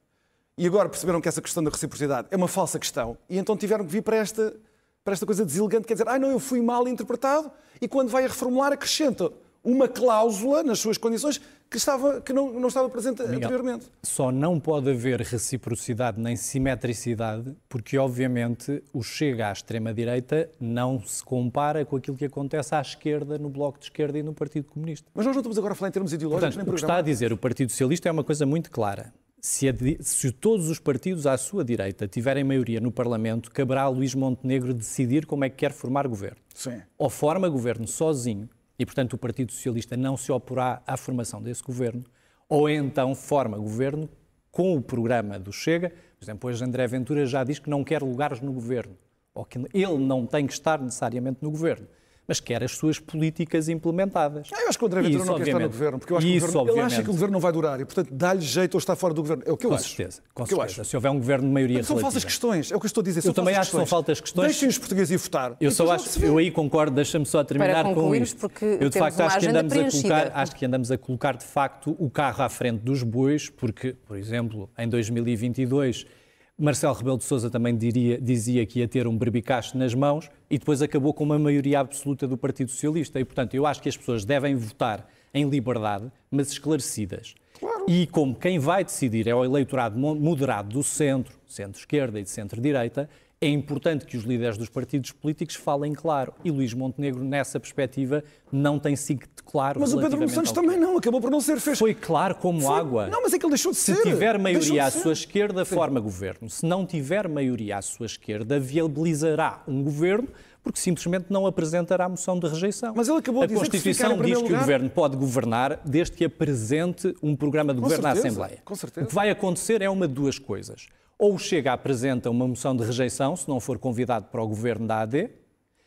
e 0.57 0.67
agora 0.67 0.89
perceberam 0.89 1.21
que 1.21 1.29
essa 1.29 1.43
questão 1.43 1.63
da 1.63 1.71
reciprocidade 1.71 2.29
é 2.31 2.37
uma 2.37 2.49
falsa 2.49 2.79
questão 2.79 3.19
e 3.29 3.37
então 3.37 3.57
tiveram 3.57 3.85
que 3.85 3.91
vir 3.91 4.03
para 4.03 4.17
esta, 4.17 4.55
para 5.03 5.13
esta 5.13 5.27
coisa 5.27 5.45
deselegante, 5.45 5.87
quer 5.87 5.95
dizer, 5.95 6.09
ah, 6.09 6.19
não, 6.19 6.31
eu 6.31 6.39
fui 6.39 6.63
mal 6.63 6.87
interpretado 6.87 7.51
e 7.81 7.89
quando 7.89 8.09
vai 8.09 8.25
a 8.25 8.29
reformular 8.29 8.73
acrescenta 8.73 9.33
uma 9.63 9.89
cláusula 9.89 10.63
nas 10.63 10.79
suas 10.79 10.97
condições 10.97 11.41
que, 11.71 11.77
estava, 11.77 12.21
que 12.21 12.33
não, 12.33 12.53
não 12.61 12.69
estava 12.69 12.89
presente 12.89 13.23
Miguel, 13.23 13.37
anteriormente. 13.37 13.87
Só 14.03 14.31
não 14.31 14.61
pode 14.61 14.91
haver 14.91 15.21
reciprocidade 15.21 16.21
nem 16.21 16.37
simetricidade, 16.37 17.57
porque 17.69 17.99
obviamente 17.99 18.83
o 18.93 19.03
chega 19.03 19.49
à 19.49 19.53
extrema-direita 19.53 20.51
não 20.61 21.03
se 21.05 21.23
compara 21.25 21.85
com 21.85 21.97
aquilo 21.97 22.17
que 22.17 22.27
acontece 22.27 22.75
à 22.75 22.81
esquerda, 22.81 23.39
no 23.39 23.49
Bloco 23.49 23.79
de 23.79 23.87
Esquerda 23.87 24.19
e 24.19 24.23
no 24.23 24.33
Partido 24.33 24.69
Comunista. 24.69 25.09
Mas 25.15 25.27
nós 25.27 25.35
não 25.35 25.41
estamos 25.41 25.59
agora 25.59 25.73
a 25.73 25.77
falar 25.77 25.89
em 25.89 25.93
termos 25.93 26.13
ideológicos 26.13 26.55
Portanto, 26.55 26.67
nem 26.67 26.73
O 26.73 26.77
que 26.77 26.85
está 26.85 26.97
a 26.97 27.03
dizer 27.03 27.33
o 27.33 27.37
Partido 27.37 27.71
Socialista 27.71 28.09
é 28.09 28.13
uma 28.13 28.25
coisa 28.25 28.47
muito 28.47 28.71
clara. 28.71 29.13
Se, 29.41 29.69
a, 29.69 29.75
se, 30.01 30.33
todos 30.33 30.71
os 30.71 30.79
partidos 30.79 31.27
à 31.27 31.37
sua 31.37 31.63
direita 31.63 32.09
tiverem 32.09 32.43
maioria 32.43 32.81
no 32.81 32.91
Parlamento, 32.91 33.51
caberá 33.51 33.83
a 33.83 33.89
Luís 33.89 34.15
Montenegro 34.15 34.73
decidir 34.73 35.27
como 35.27 35.45
é 35.45 35.51
que 35.51 35.57
quer 35.57 35.73
formar 35.73 36.09
governo. 36.09 36.39
Sim. 36.55 36.81
Ou 36.97 37.11
forma 37.11 37.47
governo 37.47 37.87
sozinho, 37.87 38.49
e, 38.79 38.85
portanto, 38.85 39.15
o 39.15 39.19
Partido 39.19 39.53
Socialista 39.53 39.97
não 39.97 40.17
se 40.17 40.33
oporá 40.33 40.83
à 40.87 40.97
formação 40.97 41.43
desse 41.43 41.63
governo, 41.63 42.05
ou 42.49 42.69
então 42.69 43.15
forma 43.15 43.57
governo 43.57 44.09
com 44.51 44.77
o 44.77 44.83
programa 44.83 45.39
do 45.39 45.53
Chega. 45.53 45.91
Por 46.19 46.25
exemplo, 46.25 46.51
hoje 46.51 46.65
André 46.65 46.87
Ventura 46.87 47.27
já 47.27 47.45
diz 47.45 47.59
que 47.59 47.71
não 47.71 47.83
quer 47.83 48.03
lugares 48.03 48.41
no 48.41 48.53
governo, 48.53 48.97
ou 49.35 49.45
que 49.45 49.59
ele 49.73 49.99
não 49.99 50.27
tem 50.27 50.47
que 50.47 50.53
estar 50.53 50.81
necessariamente 50.81 51.39
no 51.43 51.51
governo 51.51 51.87
mas 52.27 52.41
quer 52.41 52.63
as 52.63 52.73
suas 52.73 52.99
políticas 52.99 53.69
implementadas. 53.69 54.49
Ah, 54.53 54.63
eu 54.63 54.69
acho 54.69 54.79
que 54.79 54.85
o 54.85 54.87
André 54.87 55.03
Ventura 55.03 55.25
não 55.25 55.37
quer 55.37 55.47
estar 55.47 55.59
no 55.59 55.69
governo, 55.69 55.99
porque 55.99 56.13
eu 56.13 56.17
acho 56.17 56.27
que 56.27 56.37
isso, 56.37 56.47
o 56.47 56.53
governo, 56.53 56.73
ele 56.73 56.81
acha 56.81 57.03
que 57.03 57.11
o 57.11 57.13
governo 57.13 57.33
não 57.33 57.41
vai 57.41 57.53
durar 57.53 57.81
e, 57.81 57.85
portanto, 57.85 58.09
dá-lhe 58.13 58.41
jeito 58.41 58.75
ou 58.75 58.79
estar 58.79 58.97
fora 58.97 59.13
do 59.13 59.23
governo. 59.23 59.43
É 59.47 59.53
o 59.53 59.57
que 59.57 59.67
eu 59.67 59.71
com 59.71 59.77
acho. 59.77 59.89
Certeza, 59.89 60.23
com 60.33 60.47
certeza. 60.47 60.81
Acho. 60.83 60.85
Se 60.85 60.97
houver 60.97 61.11
um 61.11 61.19
governo 61.19 61.47
de 61.47 61.53
maioria 61.53 61.83
São 61.83 61.99
falsas 61.99 62.25
questões, 62.25 62.73
é 62.73 62.77
o 62.77 62.81
que 62.81 62.87
eu 62.87 62.89
estou 62.89 63.03
a 63.03 63.05
dizer. 63.05 63.25
Eu 63.25 63.35
também 63.35 63.55
acho 63.55 63.71
que 63.71 63.77
são 63.77 63.87
faltas 63.87 64.21
questões. 64.21 64.47
Deixem 64.47 64.69
os 64.69 64.79
portugueses 64.79 65.11
ir 65.11 65.17
votar. 65.17 65.57
Eu 65.61 65.71
só 65.71 65.91
acho, 65.93 66.25
eu 66.25 66.39
aí 66.39 66.51
concordo, 66.51 66.95
deixa-me 66.97 67.27
só 67.27 67.45
terminar 67.45 67.85
com 67.93 68.15
isto. 68.15 68.39
Porque 68.39 68.79
eu 68.81 68.89
de 68.89 68.99
facto 68.99 69.21
acho 69.21 69.39
que 69.39 69.47
andamos 69.47 69.73
a 69.73 69.91
colocar, 69.91 70.33
acho 70.35 70.57
que 70.57 70.67
andamos 70.67 70.91
a 70.91 70.99
colocar 70.99 71.37
de 71.37 71.45
facto 71.45 71.97
o 71.99 72.11
carro 72.11 72.43
à 72.43 72.49
frente 72.49 72.81
dos 72.81 73.03
bois, 73.03 73.49
porque, 73.49 73.95
por 74.07 74.17
exemplo, 74.17 74.71
em 74.79 74.89
2022 74.89 76.07
Marcelo 76.57 76.95
Rebelo 76.95 77.19
de 77.19 77.25
Sousa 77.25 77.51
também 77.51 77.77
diria, 77.77 78.21
dizia 78.21 78.65
que 78.65 78.79
ia 78.79 78.87
ter 78.87 79.09
um 79.09 79.19
berbicacho 79.19 79.77
nas 79.77 79.93
mãos 79.93 80.31
e 80.49 80.57
depois 80.57 80.81
acabou 80.81 81.13
com 81.13 81.25
uma 81.25 81.39
maioria 81.39 81.81
absoluta 81.81 82.29
do 82.29 82.39
Partido 82.39 82.71
Socialista. 82.71 83.19
E, 83.19 83.25
portanto, 83.25 83.55
eu 83.55 83.67
acho 83.67 83.83
que 83.83 83.89
as 83.89 83.97
pessoas 83.97 84.25
devem 84.25 84.55
votar 84.55 85.09
em 85.33 85.49
liberdade, 85.49 86.13
mas 86.31 86.53
esclarecidas. 86.53 87.35
Claro. 87.59 87.87
E 87.89 88.07
como 88.07 88.37
quem 88.37 88.61
vai 88.61 88.85
decidir 88.85 89.27
é 89.27 89.35
o 89.35 89.45
eleitorado 89.45 89.99
moderado 89.99 90.69
do 90.69 90.83
centro, 90.85 91.37
centro-esquerda 91.45 92.21
e 92.21 92.23
de 92.23 92.31
centro-direita, 92.31 93.11
é 93.45 93.49
importante 93.49 94.07
que 94.07 94.17
os 94.17 94.25
líderes 94.25 94.57
dos 94.57 94.69
partidos 94.69 95.13
políticos 95.13 95.55
falem 95.55 95.93
claro. 95.93 96.33
E 96.43 96.51
Luís 96.51 96.73
Montenegro, 96.73 97.23
nessa 97.23 97.61
perspectiva, 97.61 98.25
não 98.51 98.79
tem 98.79 98.97
sido 98.97 99.27
claro. 99.45 99.81
Mas 99.81 99.93
o 99.93 100.01
Pedro 100.01 100.19
Nuno 100.19 100.31
Santos 100.31 100.53
também 100.53 100.79
não, 100.79 100.97
acabou 100.97 101.21
por 101.21 101.31
não 101.31 101.41
ser. 101.41 101.61
Fez... 101.61 101.79
Foi 101.79 101.95
claro 101.95 102.35
como 102.37 102.63
Foi... 102.63 102.79
água. 102.79 103.07
Não, 103.09 103.23
mas 103.23 103.35
é 103.35 103.39
que 103.39 103.45
ele 103.45 103.51
deixou 103.51 103.73
de 103.73 103.79
Se 103.79 103.95
ser. 103.95 103.97
Se 103.97 104.03
tiver 104.03 104.39
maioria 104.39 104.87
à 104.87 104.91
sua 104.91 105.13
esquerda, 105.13 105.65
Sim. 105.65 105.75
forma 105.75 106.01
governo. 106.01 106.49
Se 106.49 106.65
não 106.65 106.87
tiver 106.87 107.29
maioria 107.29 107.79
à 107.79 107.83
sua 107.83 108.07
esquerda, 108.07 108.59
viabilizará 108.59 109.63
um 109.69 109.83
governo 109.83 110.29
porque 110.63 110.81
simplesmente 110.81 111.27
não 111.29 111.47
apresentará 111.47 112.07
a 112.07 112.09
moção 112.09 112.39
de 112.39 112.49
rejeição. 112.49 112.95
Mas 112.97 113.07
ele 113.07 113.19
acabou 113.19 113.43
a 113.43 113.47
de 113.47 113.53
dizer 113.53 113.67
Constituição 113.67 114.17
que 114.17 114.25
diz 114.25 114.39
que 114.39 114.45
lugar... 114.45 114.57
o 114.57 114.61
Governo 114.61 114.89
pode 114.89 115.15
governar 115.15 115.79
desde 115.85 116.17
que 116.17 116.25
apresente 116.25 117.15
um 117.23 117.37
programa 117.37 117.75
de 117.75 117.81
com 117.81 117.83
governo 117.83 118.05
certeza, 118.05 118.27
à 118.27 118.31
Assembleia. 118.31 118.63
Com 118.65 118.75
certeza. 118.75 119.05
O 119.05 119.09
que 119.11 119.15
vai 119.15 119.29
acontecer 119.29 119.83
é 119.83 119.91
uma 119.91 120.09
de 120.09 120.15
duas 120.15 120.39
coisas 120.39 120.89
ou 121.19 121.39
chega 121.39 121.73
apresenta 121.73 122.31
uma 122.31 122.47
moção 122.47 122.77
de 122.77 122.85
rejeição, 122.85 123.37
se 123.37 123.49
não 123.49 123.61
for 123.61 123.79
convidado 123.79 124.27
para 124.27 124.43
o 124.43 124.49
governo 124.49 124.87
da 124.87 125.01
AD, 125.01 125.31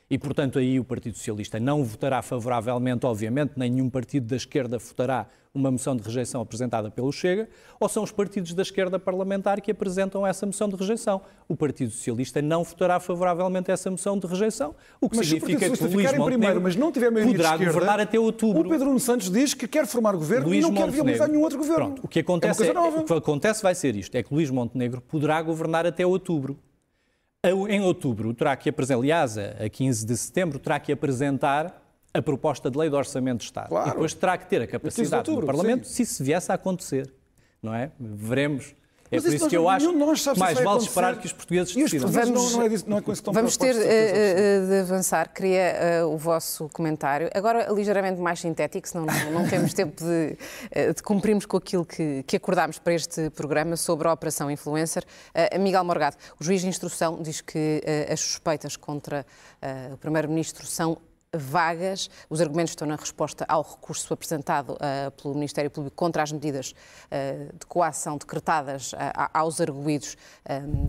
e, 0.10 0.18
portanto, 0.18 0.58
aí 0.58 0.80
o 0.80 0.84
Partido 0.84 1.18
Socialista 1.18 1.60
não 1.60 1.84
votará 1.84 2.22
favoravelmente, 2.22 3.06
obviamente, 3.06 3.54
nenhum 3.58 3.90
partido 3.90 4.28
da 4.28 4.36
esquerda 4.36 4.78
votará 4.78 5.28
uma 5.54 5.72
moção 5.72 5.96
de 5.96 6.04
rejeição 6.04 6.40
apresentada 6.40 6.90
pelo 6.90 7.12
Chega, 7.12 7.50
ou 7.80 7.90
são 7.90 8.04
os 8.04 8.12
partidos 8.12 8.54
da 8.54 8.62
esquerda 8.62 9.00
parlamentar 9.00 9.60
que 9.60 9.72
apresentam 9.72 10.26
essa 10.26 10.46
moção 10.46 10.70
de 10.70 10.76
rejeição. 10.76 11.22
O 11.48 11.56
Partido 11.56 11.92
Socialista 11.92 12.42
não 12.42 12.64
votará 12.64 13.00
favoravelmente 13.00 13.72
essa 13.72 13.90
moção 13.90 14.18
de 14.18 14.28
rejeição, 14.28 14.76
o 15.02 15.10
que 15.10 15.18
mas 15.18 15.28
significa 15.28 15.70
que 15.70 15.84
o 15.84 15.88
Luís 15.88 16.06
Montenegro 16.06 16.26
primeiro, 16.26 16.62
mas 16.62 16.76
não 16.76 16.92
tiver 16.92 17.12
poderá 17.12 17.52
esquerda, 17.52 17.66
governar 17.66 18.00
até 18.00 18.20
outubro. 18.20 18.68
O 18.68 18.70
Pedro 18.70 18.86
Nuno 18.88 19.00
Santos 19.00 19.30
diz 19.32 19.54
que 19.54 19.68
quer 19.68 19.88
formar 19.88 20.16
governo 20.16 20.48
Luís 20.48 20.60
e 20.60 20.62
não 20.62 20.74
quer 20.74 20.90
viabilizar 20.90 21.28
nenhum 21.28 21.42
outro 21.42 21.58
governo. 21.58 21.86
Pronto, 21.86 22.06
o 22.06 22.08
que 22.08 22.20
acontece, 22.20 22.64
é, 22.64 22.68
é, 22.68 22.80
o 22.80 23.04
que 23.04 23.14
acontece 23.14 23.64
vai 23.64 23.76
ser 23.76 23.96
isto, 23.96 24.16
é 24.16 24.24
que 24.24 24.34
Luís 24.34 24.50
Montenegro 24.50 25.02
poderá 25.02 25.42
governar 25.42 25.86
até 25.86 26.06
outubro. 26.06 26.58
Em 27.44 27.82
outubro 27.82 28.34
terá 28.34 28.56
que 28.56 28.70
apresentar, 28.70 29.00
aliás, 29.00 29.38
a 29.38 29.70
15 29.70 30.06
de 30.06 30.18
setembro, 30.18 30.60
terá 30.60 30.80
que 30.80 30.92
apresentar 30.92 31.84
a 32.14 32.22
proposta 32.22 32.70
de 32.70 32.78
lei 32.78 32.90
de 32.90 32.96
orçamento 32.96 33.40
de 33.40 33.46
Estado. 33.46 33.70
Claro. 33.70 33.90
E 33.90 33.92
depois 33.92 34.14
terá 34.14 34.38
que 34.38 34.48
ter 34.48 34.62
a 34.62 34.68
capacidade 34.68 35.30
outubro, 35.30 35.42
do 35.42 35.46
Parlamento, 35.46 35.88
sim. 35.88 35.94
se 35.94 36.02
isso 36.04 36.24
viesse 36.24 36.52
a 36.52 36.56
acontecer. 36.56 37.14
Não 37.62 37.74
é? 37.74 37.92
Veremos. 38.00 38.74
É 39.10 39.16
Mas 39.16 39.24
por 39.24 39.34
isso 39.34 39.48
que 39.48 39.56
eu 39.56 39.70
acho 39.70 39.88
que 39.90 39.96
mais 39.96 40.56
vale 40.56 40.68
acontecer. 40.68 40.88
esperar 40.90 41.18
que 41.18 41.26
os 41.28 41.32
portugueses 41.34 41.74
decidam. 41.74 42.12
portugueses 42.12 42.34
não, 42.34 42.50
não, 42.60 42.62
é, 42.66 42.70
disso- 42.70 42.86
não 42.90 42.98
é 42.98 43.02
com 43.02 43.12
isso 43.14 43.22
que 43.22 43.30
estão 43.30 43.34
Vamos 43.34 43.56
ter 43.56 43.74
de 43.74 43.80
certeza 43.80 44.14
eh, 44.14 44.66
de 44.68 44.80
avançar. 44.82 45.34
Queria 45.34 45.62
eh, 45.62 46.04
o 46.04 46.18
vosso 46.18 46.68
comentário. 46.74 47.30
Agora, 47.34 47.72
ligeiramente 47.72 48.20
mais 48.20 48.40
sintético, 48.42 48.86
senão 48.88 49.06
não, 49.06 49.32
não 49.32 49.48
temos 49.50 49.72
tempo 49.74 50.04
de, 50.04 50.38
eh, 50.72 50.92
de 50.92 51.02
cumprirmos 51.02 51.46
com 51.46 51.56
aquilo 51.56 51.86
que, 51.86 52.22
que 52.28 52.36
acordámos 52.36 52.80
para 52.80 52.94
este 52.94 53.30
programa 53.30 53.78
sobre 53.78 54.10
a 54.10 54.14
Operação 54.14 54.52
Influencer. 54.52 55.04
Miguel 55.58 55.86
Morgado, 55.86 56.18
o 56.40 56.44
juiz 56.44 56.62
de 56.62 56.68
instrução 56.68 57.22
diz 57.22 57.40
que 57.40 57.82
as 58.12 58.20
suspeitas 58.20 58.76
contra 58.76 59.26
o 59.94 59.98
Primeiro-Ministro 59.98 60.66
são 60.66 60.98
vagas. 61.38 62.10
Os 62.30 62.42
argumentos 62.42 62.72
estão 62.72 62.88
na 62.88 62.96
resposta 62.96 63.46
ao 63.48 63.62
recurso 63.62 64.14
apresentado 64.14 64.78
eh, 64.80 65.10
pelo 65.12 65.34
Ministério 65.34 65.70
Público 65.72 65.96
contra 65.96 66.24
as 66.24 66.32
medidas 66.32 66.74
eh, 67.10 67.50
de 67.58 67.66
coação 67.66 68.18
decretadas 68.18 68.94
eh, 68.94 69.12
aos 69.34 69.62
arguídos 69.62 70.18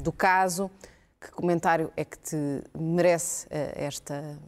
do 0.02 0.12
caso. 0.12 0.71
Que 1.21 1.31
comentário 1.33 1.93
é 1.97 2.05
que 2.05 2.19
te 2.19 2.62
merece 2.78 3.47
esta 3.50 4.38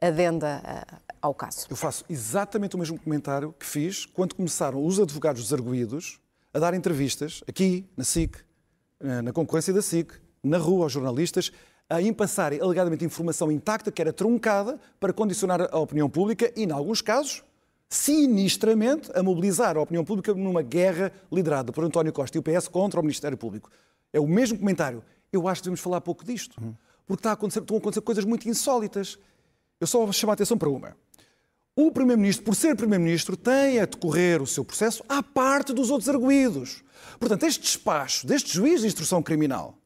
adenda 0.00 0.86
ao 1.20 1.34
caso? 1.34 1.66
Eu 1.68 1.76
faço 1.76 2.04
exatamente 2.08 2.76
o 2.76 2.78
mesmo 2.78 2.98
comentário 2.98 3.52
que 3.58 3.66
fiz 3.66 4.06
quando 4.06 4.34
começaram 4.34 4.84
os 4.84 5.00
advogados 5.00 5.42
dos 5.42 5.52
arguídos 5.52 6.20
a 6.54 6.60
dar 6.60 6.74
entrevistas 6.74 7.42
aqui, 7.48 7.84
na 7.96 8.04
SIC, 8.04 8.36
na 9.00 9.32
concorrência 9.32 9.72
da 9.72 9.82
SIC, 9.82 10.12
na 10.42 10.58
rua 10.58 10.84
aos 10.84 10.92
jornalistas, 10.92 11.52
a 11.92 12.00
empassarem 12.00 12.58
alegadamente 12.58 13.04
informação 13.04 13.52
intacta 13.52 13.92
que 13.92 14.00
era 14.00 14.14
truncada 14.14 14.80
para 14.98 15.12
condicionar 15.12 15.68
a 15.70 15.78
opinião 15.78 16.08
pública 16.08 16.50
e, 16.56 16.62
em 16.62 16.72
alguns 16.72 17.02
casos, 17.02 17.44
sinistramente 17.86 19.10
a 19.14 19.22
mobilizar 19.22 19.76
a 19.76 19.80
opinião 19.82 20.02
pública 20.02 20.32
numa 20.32 20.62
guerra 20.62 21.12
liderada 21.30 21.70
por 21.70 21.84
António 21.84 22.10
Costa 22.10 22.38
e 22.38 22.40
o 22.40 22.42
PS 22.42 22.66
contra 22.66 22.98
o 22.98 23.02
Ministério 23.02 23.36
Público. 23.36 23.70
É 24.10 24.18
o 24.18 24.26
mesmo 24.26 24.58
comentário. 24.58 25.04
Eu 25.30 25.46
acho 25.46 25.60
que 25.60 25.64
devemos 25.66 25.80
falar 25.80 26.00
pouco 26.00 26.24
disto, 26.24 26.58
porque 27.06 27.20
está 27.20 27.30
a 27.30 27.32
acontecer, 27.34 27.60
estão 27.60 27.76
a 27.76 27.78
acontecer 27.78 28.00
coisas 28.00 28.24
muito 28.24 28.48
insólitas. 28.48 29.18
Eu 29.78 29.86
só 29.86 29.98
vou 29.98 30.14
chamar 30.14 30.32
a 30.32 30.34
atenção 30.34 30.56
para 30.56 30.70
uma. 30.70 30.96
O 31.76 31.92
Primeiro-Ministro, 31.92 32.42
por 32.42 32.54
ser 32.54 32.74
Primeiro-Ministro, 32.74 33.36
tem 33.36 33.80
a 33.80 33.84
decorrer 33.84 34.40
o 34.40 34.46
seu 34.46 34.64
processo 34.64 35.04
à 35.10 35.22
parte 35.22 35.74
dos 35.74 35.90
outros 35.90 36.08
arguídos. 36.08 36.82
Portanto, 37.20 37.44
este 37.44 37.60
despacho 37.60 38.26
deste 38.26 38.54
juiz 38.54 38.80
de 38.80 38.86
instrução 38.86 39.22
criminal, 39.22 39.76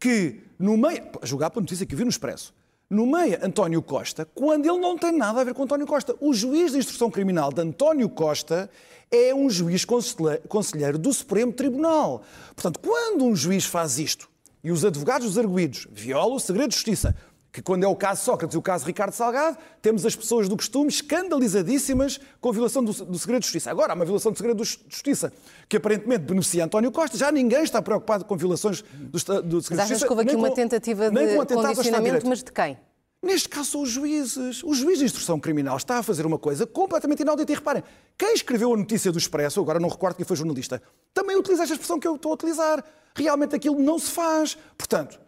que 0.00 0.40
no 0.58 0.76
meio, 0.76 1.04
julgar 1.22 1.50
pela 1.50 1.60
notícia 1.60 1.84
que 1.84 1.94
vi 1.94 2.02
no 2.04 2.10
Expresso, 2.10 2.54
no 2.88 3.06
meio 3.06 3.38
António 3.44 3.80
Costa, 3.82 4.26
quando 4.34 4.66
ele 4.66 4.78
não 4.78 4.98
tem 4.98 5.12
nada 5.12 5.40
a 5.40 5.44
ver 5.44 5.54
com 5.54 5.62
António 5.62 5.86
Costa. 5.86 6.16
O 6.20 6.34
juiz 6.34 6.72
de 6.72 6.78
instrução 6.78 7.08
criminal 7.10 7.52
de 7.52 7.60
António 7.60 8.08
Costa 8.08 8.68
é 9.12 9.32
um 9.32 9.48
juiz 9.48 9.84
conselheiro 9.84 10.98
do 10.98 11.12
Supremo 11.12 11.52
Tribunal. 11.52 12.22
Portanto, 12.54 12.80
quando 12.80 13.24
um 13.24 13.36
juiz 13.36 13.64
faz 13.64 13.98
isto 13.98 14.28
e 14.64 14.72
os 14.72 14.84
advogados 14.84 15.28
dos 15.28 15.38
arguídos 15.38 15.86
violam 15.92 16.34
o 16.34 16.40
segredo 16.40 16.70
de 16.70 16.74
justiça, 16.74 17.14
que 17.52 17.60
quando 17.60 17.82
é 17.84 17.88
o 17.88 17.96
caso 17.96 18.22
Sócrates 18.24 18.54
e 18.54 18.58
o 18.58 18.62
caso 18.62 18.84
Ricardo 18.86 19.12
Salgado, 19.12 19.56
temos 19.82 20.06
as 20.06 20.14
pessoas 20.14 20.48
do 20.48 20.56
costume 20.56 20.88
escandalizadíssimas 20.88 22.20
com 22.40 22.48
a 22.48 22.52
violação 22.52 22.82
do, 22.84 22.92
do 22.92 23.18
segredo 23.18 23.40
de 23.40 23.46
justiça. 23.46 23.70
Agora, 23.70 23.92
há 23.92 23.96
uma 23.96 24.04
violação 24.04 24.30
do 24.32 24.38
segredo 24.38 24.62
de 24.62 24.78
justiça 24.88 25.32
que 25.68 25.76
aparentemente 25.76 26.24
beneficia 26.24 26.64
António 26.64 26.92
Costa, 26.92 27.16
já 27.16 27.32
ninguém 27.32 27.62
está 27.62 27.80
preocupado 27.82 28.24
com 28.24 28.36
violações 28.36 28.82
do, 28.82 29.10
do 29.10 29.18
segredo 29.18 29.52
Mas 29.52 29.62
de 29.68 29.74
achas 29.74 29.88
justiça. 29.88 30.06
que 30.06 30.12
houve 30.12 30.22
aqui 30.24 30.36
uma 30.36 30.48
com- 30.48 30.54
tentativa 30.54 31.10
de 31.10 31.36
condicionamento, 31.54 32.26
mas 32.28 32.42
de 32.42 32.52
quem? 32.52 32.78
Neste 33.22 33.48
caso 33.50 33.70
são 33.72 33.82
os 33.82 33.90
juízes. 33.90 34.62
O 34.64 34.72
juiz 34.72 34.98
de 34.98 35.04
instrução 35.04 35.38
criminal 35.38 35.76
está 35.76 35.98
a 35.98 36.02
fazer 36.02 36.24
uma 36.24 36.38
coisa 36.38 36.66
completamente 36.66 37.20
inaudita. 37.20 37.52
E 37.52 37.54
reparem, 37.54 37.82
quem 38.16 38.32
escreveu 38.32 38.72
a 38.72 38.76
notícia 38.76 39.12
do 39.12 39.18
Expresso, 39.18 39.60
agora 39.60 39.78
não 39.78 39.90
recordo 39.90 40.16
quem 40.16 40.24
foi 40.24 40.36
jornalista, 40.36 40.80
também 41.12 41.36
utiliza 41.36 41.62
esta 41.64 41.74
expressão 41.74 42.00
que 42.00 42.08
eu 42.08 42.14
estou 42.14 42.30
a 42.30 42.34
utilizar. 42.34 42.82
Realmente 43.14 43.54
aquilo 43.54 43.78
não 43.78 43.98
se 43.98 44.10
faz. 44.10 44.56
Portanto, 44.78 45.20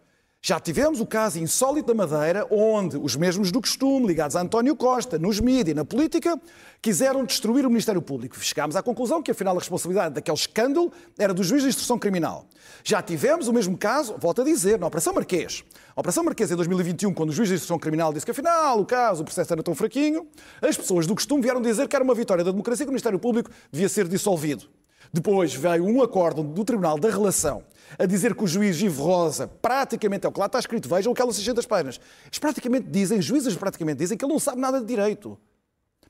já 0.45 0.59
tivemos 0.59 0.99
o 0.99 1.05
caso 1.05 1.39
insólito 1.39 1.87
da 1.87 1.93
Madeira, 1.93 2.45
onde 2.51 2.97
os 2.97 3.15
mesmos 3.15 3.49
do 3.49 3.61
costume, 3.61 4.07
ligados 4.07 4.35
a 4.35 4.41
António 4.41 4.75
Costa, 4.75 5.17
nos 5.17 5.39
mídias 5.39 5.69
e 5.69 5.73
na 5.73 5.85
política, 5.85 6.37
quiseram 6.81 7.23
destruir 7.23 7.65
o 7.65 7.69
Ministério 7.69 8.01
Público. 8.01 8.37
Chegámos 8.43 8.75
à 8.75 8.83
conclusão 8.83 9.23
que, 9.23 9.31
afinal, 9.31 9.55
a 9.55 9.59
responsabilidade 9.59 10.15
daquele 10.15 10.35
escândalo 10.35 10.91
era 11.17 11.33
do 11.33 11.45
juiz 11.45 11.63
de 11.63 11.69
instrução 11.69 11.97
criminal. 11.97 12.45
Já 12.83 13.01
tivemos 13.01 13.47
o 13.47 13.53
mesmo 13.53 13.77
caso, 13.77 14.17
volto 14.19 14.41
a 14.41 14.43
dizer, 14.43 14.77
na 14.77 14.87
Operação 14.87 15.13
Marquês. 15.13 15.63
A 15.95 16.01
Operação 16.01 16.25
Marquês, 16.25 16.51
em 16.51 16.57
2021, 16.57 17.13
quando 17.13 17.29
o 17.29 17.33
juiz 17.33 17.47
de 17.47 17.55
instrução 17.55 17.79
criminal 17.79 18.11
disse 18.11 18.25
que, 18.25 18.31
afinal, 18.31 18.81
o 18.81 18.85
caso, 18.85 19.21
o 19.21 19.25
processo 19.25 19.53
era 19.53 19.63
tão 19.63 19.73
fraquinho, 19.73 20.27
as 20.61 20.75
pessoas 20.75 21.07
do 21.07 21.15
costume 21.15 21.41
vieram 21.41 21.61
dizer 21.61 21.87
que 21.87 21.95
era 21.95 22.03
uma 22.03 22.13
vitória 22.13 22.43
da 22.43 22.51
democracia 22.51 22.83
e 22.83 22.85
que 22.85 22.89
o 22.89 22.91
Ministério 22.91 23.17
Público 23.17 23.49
devia 23.71 23.87
ser 23.87 24.09
dissolvido. 24.09 24.65
Depois 25.13 25.53
veio 25.53 25.85
um 25.85 26.01
acórdão 26.01 26.43
do 26.43 26.65
Tribunal 26.65 26.99
da 26.99 27.09
Relação 27.09 27.63
a 27.97 28.05
dizer 28.05 28.35
que 28.35 28.43
o 28.43 28.47
juiz 28.47 28.81
Ivo 28.81 29.03
Rosa, 29.03 29.47
praticamente, 29.47 30.25
é 30.25 30.29
o 30.29 30.31
que 30.31 30.39
lá 30.39 30.45
está 30.47 30.59
escrito, 30.59 30.87
vejam 30.89 31.11
aquelas 31.13 31.35
600 31.35 31.65
páginas, 31.65 31.99
eles 32.25 32.39
praticamente 32.39 32.87
dizem, 32.89 33.21
juízes 33.21 33.55
praticamente 33.55 33.97
dizem 33.99 34.17
que 34.17 34.23
ele 34.25 34.31
não 34.33 34.39
sabe 34.39 34.59
nada 34.61 34.79
de 34.79 34.85
direito. 34.85 35.37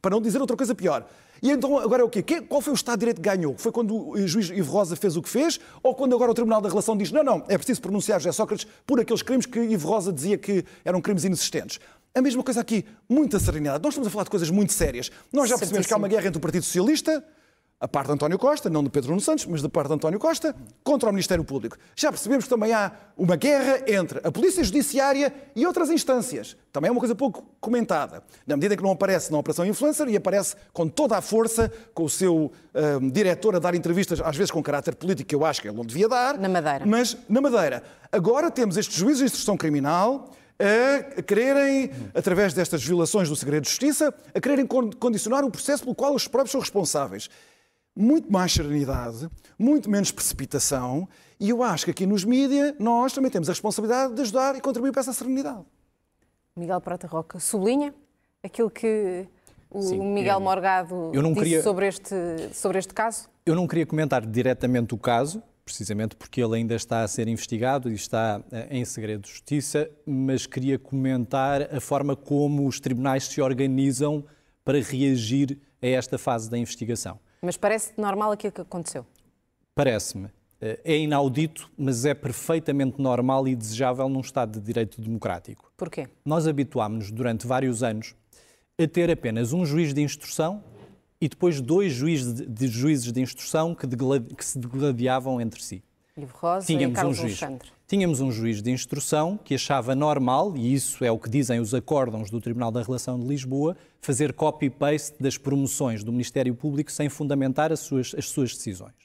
Para 0.01 0.11
não 0.11 0.21
dizer 0.21 0.41
outra 0.41 0.57
coisa 0.57 0.75
pior. 0.75 1.07
E 1.41 1.49
então 1.49 1.77
agora 1.79 2.01
é 2.01 2.05
o 2.05 2.09
quê? 2.09 2.21
Que- 2.21 2.41
Qual 2.41 2.61
foi 2.61 2.73
o 2.73 2.75
Estado 2.75 2.95
de 2.95 2.99
Direito 3.01 3.21
que 3.21 3.29
ganhou? 3.29 3.55
Foi 3.57 3.71
quando 3.71 4.09
o 4.09 4.27
juiz 4.27 4.49
Ivo 4.49 4.71
Rosa 4.71 4.95
fez 4.97 5.15
o 5.15 5.21
que 5.21 5.29
fez? 5.29 5.59
Ou 5.81 5.95
quando 5.95 6.13
agora 6.13 6.29
o 6.31 6.33
Tribunal 6.33 6.59
da 6.61 6.67
Relação 6.69 6.95
diz 6.97 7.09
não, 7.11 7.23
não, 7.23 7.45
é 7.47 7.57
preciso 7.57 7.81
pronunciar 7.81 8.19
José 8.19 8.31
Sócrates 8.33 8.67
por 8.85 8.99
aqueles 8.99 9.21
crimes 9.21 9.45
que 9.45 9.59
Ivo 9.59 9.87
Rosa 9.87 10.11
dizia 10.11 10.37
que 10.37 10.65
eram 10.83 11.01
crimes 11.01 11.23
inexistentes? 11.23 11.79
A 12.15 12.21
mesma 12.21 12.43
coisa 12.43 12.59
aqui, 12.61 12.85
muita 13.09 13.39
serenidade. 13.39 13.81
Nós 13.81 13.93
estamos 13.93 14.07
a 14.07 14.11
falar 14.11 14.23
de 14.25 14.29
coisas 14.29 14.49
muito 14.49 14.71
sérias. 14.73 15.09
Nós 15.31 15.49
já 15.49 15.57
percebemos 15.57 15.87
que 15.87 15.93
há 15.93 15.97
uma 15.97 16.07
guerra 16.07 16.27
entre 16.27 16.37
o 16.37 16.41
Partido 16.41 16.63
Socialista, 16.63 17.23
a 17.83 17.87
parte 17.87 18.07
de 18.07 18.13
António 18.13 18.39
Costa, 18.39 18.69
não 18.69 18.81
de 18.81 18.89
Pedro 18.89 19.09
Nuno 19.09 19.19
Santos, 19.19 19.45
mas 19.45 19.61
da 19.61 19.67
parte 19.67 19.89
de 19.89 19.95
António 19.95 20.17
Costa, 20.17 20.55
contra 20.85 21.09
o 21.09 21.11
Ministério 21.11 21.43
Público. 21.43 21.75
Já 21.97 22.09
percebemos 22.13 22.45
que 22.45 22.49
também 22.49 22.71
há 22.71 22.93
uma 23.17 23.35
guerra 23.35 23.81
entre 23.85 24.21
a 24.23 24.31
Polícia 24.31 24.63
Judiciária 24.63 25.33
e 25.53 25.65
outras 25.67 25.89
instâncias. 25.89 26.55
Também 26.71 26.87
é 26.87 26.91
uma 26.93 26.99
coisa 27.01 27.13
pouco 27.13 27.43
comentada. 27.59 28.23
Na 28.47 28.55
medida 28.55 28.73
em 28.73 28.77
que 28.77 28.83
não 28.83 28.91
aparece 28.91 29.29
na 29.33 29.37
Operação 29.37 29.65
Influencer 29.65 30.07
e 30.07 30.15
aparece 30.15 30.55
com 30.71 30.87
toda 30.87 31.17
a 31.17 31.21
força, 31.21 31.69
com 31.93 32.05
o 32.05 32.09
seu 32.09 32.53
hum, 33.01 33.09
diretor 33.09 33.53
a 33.57 33.59
dar 33.59 33.75
entrevistas, 33.75 34.21
às 34.21 34.37
vezes 34.37 34.49
com 34.49 34.63
caráter 34.63 34.95
político, 34.95 35.27
que 35.27 35.35
eu 35.35 35.43
acho 35.45 35.61
que 35.61 35.67
ele 35.67 35.75
não 35.75 35.83
devia 35.85 36.07
dar. 36.07 36.37
Na 36.37 36.47
Madeira. 36.47 36.85
Mas 36.85 37.17
na 37.27 37.41
Madeira. 37.41 37.83
Agora 38.13 38.49
temos 38.49 38.77
estes 38.77 38.95
juízes 38.95 39.19
de 39.19 39.25
instrução 39.25 39.57
criminal 39.57 40.31
a 41.17 41.21
quererem, 41.21 41.91
através 42.15 42.53
destas 42.53 42.81
violações 42.81 43.27
do 43.27 43.35
segredo 43.35 43.63
de 43.63 43.69
justiça, 43.69 44.13
a 44.33 44.39
quererem 44.39 44.65
con- 44.65 44.91
condicionar 44.91 45.43
um 45.43 45.49
processo 45.51 45.83
pelo 45.83 45.95
qual 45.95 46.15
os 46.15 46.27
próprios 46.29 46.51
são 46.51 46.61
responsáveis. 46.61 47.29
Muito 47.95 48.31
mais 48.31 48.51
serenidade, 48.51 49.29
muito 49.57 49.87
menos 49.89 50.11
precipitação 50.11 51.07
E 51.39 51.49
eu 51.49 51.61
acho 51.61 51.85
que 51.85 51.91
aqui 51.91 52.05
nos 52.07 52.23
mídias 52.23 52.73
nós 52.79 53.13
também 53.13 53.29
temos 53.29 53.49
a 53.49 53.51
responsabilidade 53.51 54.13
de 54.15 54.21
ajudar 54.21 54.55
e 54.55 54.61
contribuir 54.61 54.91
para 54.91 55.01
essa 55.01 55.13
serenidade. 55.13 55.63
Miguel 56.55 56.79
Prata 56.81 57.05
Roca 57.05 57.39
sublinha 57.39 57.93
aquilo 58.41 58.69
que 58.69 59.27
o 59.69 59.81
Sim, 59.81 59.99
Miguel 60.13 60.37
eu- 60.37 60.41
Morgado 60.41 61.11
eu 61.13 61.21
não 61.21 61.33
disse 61.33 61.43
queria- 61.43 61.63
sobre, 61.63 61.87
este, 61.87 62.15
sobre 62.53 62.79
este 62.79 62.93
caso? 62.93 63.27
Eu 63.45 63.55
não 63.55 63.67
queria 63.67 63.85
comentar 63.85 64.25
diretamente 64.25 64.93
o 64.93 64.97
caso, 64.97 65.43
precisamente 65.65 66.15
porque 66.15 66.41
ele 66.41 66.55
ainda 66.57 66.75
está 66.75 67.03
a 67.03 67.07
ser 67.07 67.27
investigado 67.27 67.89
e 67.91 67.93
está 67.95 68.41
eh, 68.51 68.67
em 68.71 68.85
segredo 68.85 69.21
de 69.23 69.29
justiça, 69.29 69.89
mas 70.05 70.45
queria 70.47 70.79
comentar 70.79 71.63
a 71.75 71.79
forma 71.81 72.15
como 72.15 72.65
os 72.67 72.79
tribunais 72.79 73.25
se 73.27 73.41
organizam 73.41 74.23
para 74.63 74.79
reagir 74.81 75.59
a 75.81 75.87
esta 75.87 76.17
fase 76.17 76.49
da 76.49 76.57
investigação. 76.57 77.19
Mas 77.43 77.57
parece 77.57 77.91
normal 77.97 78.31
aquilo 78.31 78.53
que 78.53 78.61
aconteceu. 78.61 79.05
Parece-me. 79.75 80.29
eh, 80.61 80.79
É 80.85 80.97
inaudito, 80.97 81.69
mas 81.77 82.05
é 82.05 82.13
perfeitamente 82.13 83.01
normal 83.01 83.47
e 83.47 83.55
desejável 83.55 84.07
num 84.07 84.21
Estado 84.21 84.59
de 84.59 84.65
Direito 84.65 85.01
Democrático. 85.01 85.69
Porquê? 85.75 86.07
Nós 86.25 86.47
habituámos-nos 86.47 87.11
durante 87.11 87.45
vários 87.45 87.83
anos 87.83 88.15
a 88.81 88.87
ter 88.87 89.11
apenas 89.11 89.51
um 89.51 89.65
juiz 89.65 89.93
de 89.93 90.01
instrução 90.01 90.63
e 91.19 91.27
depois 91.27 91.59
dois 91.59 91.91
juízes 91.91 92.33
de, 92.33 92.45
de 92.45 92.67
juízes 92.67 93.11
de 93.11 93.21
instrução 93.21 93.75
que, 93.75 93.85
que 94.35 94.45
se 94.45 94.57
degladiavam 94.57 95.41
entre 95.41 95.61
si. 95.61 95.83
Ivo 96.15 96.33
Rosa 96.37 96.63
e 96.71 96.77
Tínhamos 96.77 96.93
um 96.93 97.01
Carlos 97.01 97.17
juiz. 97.17 97.43
Alexandre. 97.43 97.69
Tínhamos 97.93 98.21
um 98.21 98.31
juiz 98.31 98.59
de 98.59 98.71
instrução 98.71 99.37
que 99.37 99.53
achava 99.53 99.93
normal, 99.93 100.57
e 100.57 100.73
isso 100.73 101.05
é 101.05 101.11
o 101.11 101.19
que 101.19 101.29
dizem 101.29 101.59
os 101.59 101.75
acórdãos 101.75 102.31
do 102.31 102.41
Tribunal 102.41 102.71
da 102.71 102.81
Relação 102.81 103.19
de 103.19 103.27
Lisboa, 103.27 103.77
fazer 104.01 104.33
copy-paste 104.33 105.21
das 105.21 105.37
promoções 105.37 106.03
do 106.03 106.11
Ministério 106.11 106.55
Público 106.55 106.91
sem 106.91 107.07
fundamentar 107.07 107.71
as 107.71 107.81
suas, 107.81 108.15
as 108.17 108.25
suas 108.25 108.55
decisões. 108.55 108.95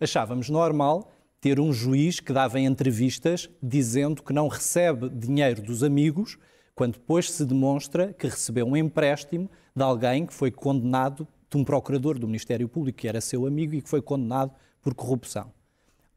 Achávamos 0.00 0.48
normal 0.48 1.12
ter 1.42 1.60
um 1.60 1.74
juiz 1.74 2.20
que 2.20 2.32
dava 2.32 2.58
entrevistas 2.58 3.50
dizendo 3.62 4.22
que 4.22 4.32
não 4.32 4.48
recebe 4.48 5.10
dinheiro 5.10 5.60
dos 5.60 5.82
amigos, 5.82 6.38
quando 6.74 6.94
depois 6.94 7.30
se 7.30 7.44
demonstra 7.44 8.14
que 8.14 8.28
recebeu 8.28 8.64
um 8.66 8.78
empréstimo 8.78 9.50
de 9.76 9.82
alguém 9.82 10.24
que 10.24 10.32
foi 10.32 10.50
condenado, 10.50 11.28
de 11.50 11.58
um 11.58 11.64
procurador 11.64 12.18
do 12.18 12.26
Ministério 12.26 12.66
Público, 12.66 12.96
que 12.96 13.08
era 13.08 13.20
seu 13.20 13.44
amigo 13.44 13.74
e 13.74 13.82
que 13.82 13.90
foi 13.90 14.00
condenado 14.00 14.52
por 14.80 14.94
corrupção. 14.94 15.52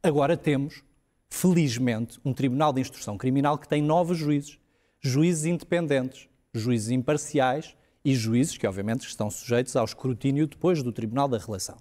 Agora 0.02 0.34
temos, 0.34 0.82
felizmente, 1.28 2.18
um 2.24 2.32
Tribunal 2.32 2.72
de 2.72 2.80
Instrução 2.80 3.16
Criminal 3.18 3.58
que 3.58 3.68
tem 3.68 3.82
novos 3.82 4.18
juízes. 4.18 4.58
Juízes 5.00 5.44
independentes, 5.44 6.28
juízes 6.52 6.90
imparciais 6.90 7.76
e 8.04 8.14
juízes 8.14 8.56
que, 8.56 8.66
obviamente, 8.66 9.06
estão 9.06 9.30
sujeitos 9.30 9.76
ao 9.76 9.84
escrutínio 9.84 10.46
depois 10.46 10.82
do 10.82 10.92
Tribunal 10.92 11.28
da 11.28 11.38
Relação. 11.38 11.76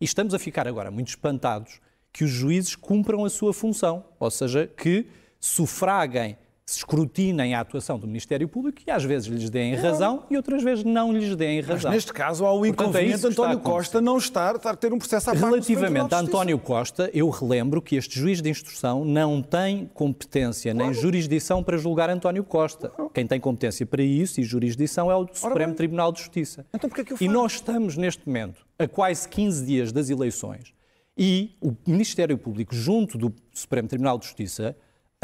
E 0.00 0.04
estamos 0.04 0.34
a 0.34 0.38
ficar 0.38 0.66
agora 0.66 0.90
muito 0.90 1.08
espantados 1.08 1.80
que 2.12 2.24
os 2.24 2.30
juízes 2.30 2.74
cumpram 2.74 3.24
a 3.24 3.30
sua 3.30 3.52
função, 3.52 4.04
ou 4.18 4.30
seja, 4.30 4.66
que 4.66 5.06
sufraguem, 5.38 6.36
escrutinem 6.68 7.54
a 7.54 7.60
atuação 7.60 7.96
do 7.96 8.08
Ministério 8.08 8.48
Público 8.48 8.82
e 8.84 8.90
às 8.90 9.04
vezes 9.04 9.28
lhes 9.28 9.48
deem 9.48 9.76
razão 9.76 10.24
e 10.28 10.36
outras 10.36 10.64
vezes 10.64 10.82
não 10.82 11.12
lhes 11.12 11.36
deem 11.36 11.62
Mas 11.62 11.68
razão. 11.68 11.92
neste 11.92 12.12
caso 12.12 12.44
há 12.44 12.52
o 12.52 12.66
é 12.66 12.68
inconveniente 12.70 13.20
de 13.20 13.26
António. 13.28 13.60
Costa 13.60 14.00
não 14.00 14.18
estar, 14.18 14.56
estar 14.56 14.72
a 14.72 14.76
ter 14.76 14.92
um 14.92 14.98
processo 14.98 15.30
à 15.30 15.32
parte 15.32 15.44
Relativamente 15.44 16.12
a. 16.12 16.18
António 16.18 16.58
Costa, 16.58 17.08
eu 17.14 17.30
relembro 17.30 17.80
que 17.80 17.94
este 17.94 18.18
juiz 18.18 18.42
de 18.42 18.50
instrução 18.50 19.04
não 19.04 19.40
tem 19.40 19.88
competência 19.94 20.74
nem 20.74 20.92
jurisdição 20.92 21.62
para 21.62 21.78
julgar 21.78 22.10
António 22.10 22.42
Costa. 22.42 22.92
Quem 23.14 23.24
tem 23.28 23.38
competência 23.38 23.86
para 23.86 24.02
isso 24.02 24.40
e 24.40 24.44
jurisdição 24.44 25.08
é 25.08 25.14
o 25.14 25.28
Supremo. 25.32 25.74
Tribunal 25.74 26.10
de 26.10 26.18
Justiça. 26.18 26.66
Então 26.74 26.90
porquê 26.90 27.04
que 27.04 27.12
o 27.12 27.16
e 27.16 27.18
faz? 27.18 27.30
nós 27.30 27.52
estamos 27.52 27.96
neste 27.96 28.26
momento 28.26 28.66
a 28.76 28.88
quase 28.88 29.28
15 29.28 29.64
dias 29.64 29.92
das 29.92 30.10
eleições 30.10 30.74
e 31.16 31.56
o 31.60 31.74
Ministério 31.86 32.36
Público, 32.36 32.74
junto 32.74 33.16
do 33.16 33.32
Supremo 33.52 33.86
Tribunal 33.86 34.18
de 34.18 34.26
Justiça, 34.26 34.76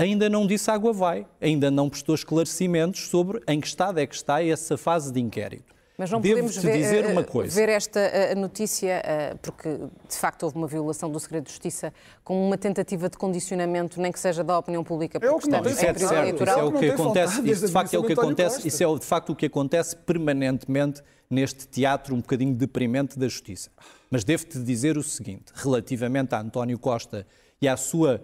ainda 0.03 0.29
não 0.29 0.47
disse 0.47 0.71
água 0.71 0.93
vai, 0.93 1.27
ainda 1.41 1.71
não 1.71 1.89
prestou 1.89 2.15
esclarecimentos 2.15 3.09
sobre 3.09 3.41
em 3.47 3.61
que 3.61 3.67
estado 3.67 3.99
é 4.01 4.07
que 4.07 4.15
está 4.15 4.43
essa 4.45 4.77
fase 4.77 5.13
de 5.13 5.21
inquérito. 5.21 5.73
Mas 5.97 6.11
não 6.11 6.21
Devo-te 6.21 6.41
podemos 6.41 6.57
ver, 6.57 6.77
dizer 6.79 7.05
eh, 7.05 7.13
uma 7.13 7.23
coisa. 7.23 7.55
ver 7.55 7.69
esta 7.69 8.01
eh, 8.01 8.35
notícia, 8.35 9.03
eh, 9.05 9.37
porque 9.43 9.69
de 10.09 10.17
facto 10.17 10.43
houve 10.43 10.57
uma 10.57 10.67
violação 10.67 11.11
do 11.11 11.21
segredo 11.21 11.45
de 11.45 11.51
justiça, 11.51 11.93
como 12.25 12.45
uma 12.45 12.57
tentativa 12.57 13.09
de 13.09 13.17
condicionamento, 13.17 14.01
nem 14.01 14.11
que 14.11 14.19
seja 14.19 14.43
da 14.43 14.59
opinião 14.59 14.83
pública, 14.83 15.19
É 15.23 15.31
o 15.31 15.35
porque 15.35 15.47
que 15.47 15.51
não 15.51 15.59
estamos 15.59 15.71
em 15.71 15.75
Isso 15.75 15.85
é 15.85 15.93
período 15.93 16.09
certo, 16.09 16.13
isso 16.13 16.15
é 16.15 16.29
eleitoral. 16.29 16.69
o 16.69 16.73
que 16.73 16.91
acontece, 16.91 17.51
isso 17.51 17.67
de 17.67 17.73
facto 17.73 17.95
é 17.95 17.99
o 17.99 18.05
que 18.05 18.13
acontece, 18.15 18.69
isso 18.69 18.83
é 18.83 18.99
de 18.99 19.07
facto 19.07 19.31
o 19.31 19.37
que 19.37 19.47
acontece 19.47 19.95
permanentemente 19.95 21.03
neste 21.31 21.69
teatro 21.69 22.15
um 22.15 22.21
bocadinho 22.21 22.55
deprimente 22.55 23.19
da 23.19 23.29
justiça. 23.29 23.71
Mas 24.11 24.25
devo-te 24.25 24.59
dizer 24.59 24.97
o 24.97 25.03
seguinte, 25.03 25.53
relativamente 25.55 26.35
a 26.35 26.41
António 26.41 26.79
Costa 26.79 27.27
e 27.61 27.69
à 27.69 27.77
sua 27.77 28.21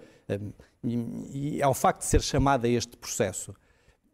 e, 0.83 1.57
e 1.57 1.63
ao 1.63 1.75
facto 1.75 2.01
de 2.01 2.07
ser 2.07 2.23
chamado 2.23 2.67
a 2.67 2.69
este 2.69 2.97
processo, 2.97 3.55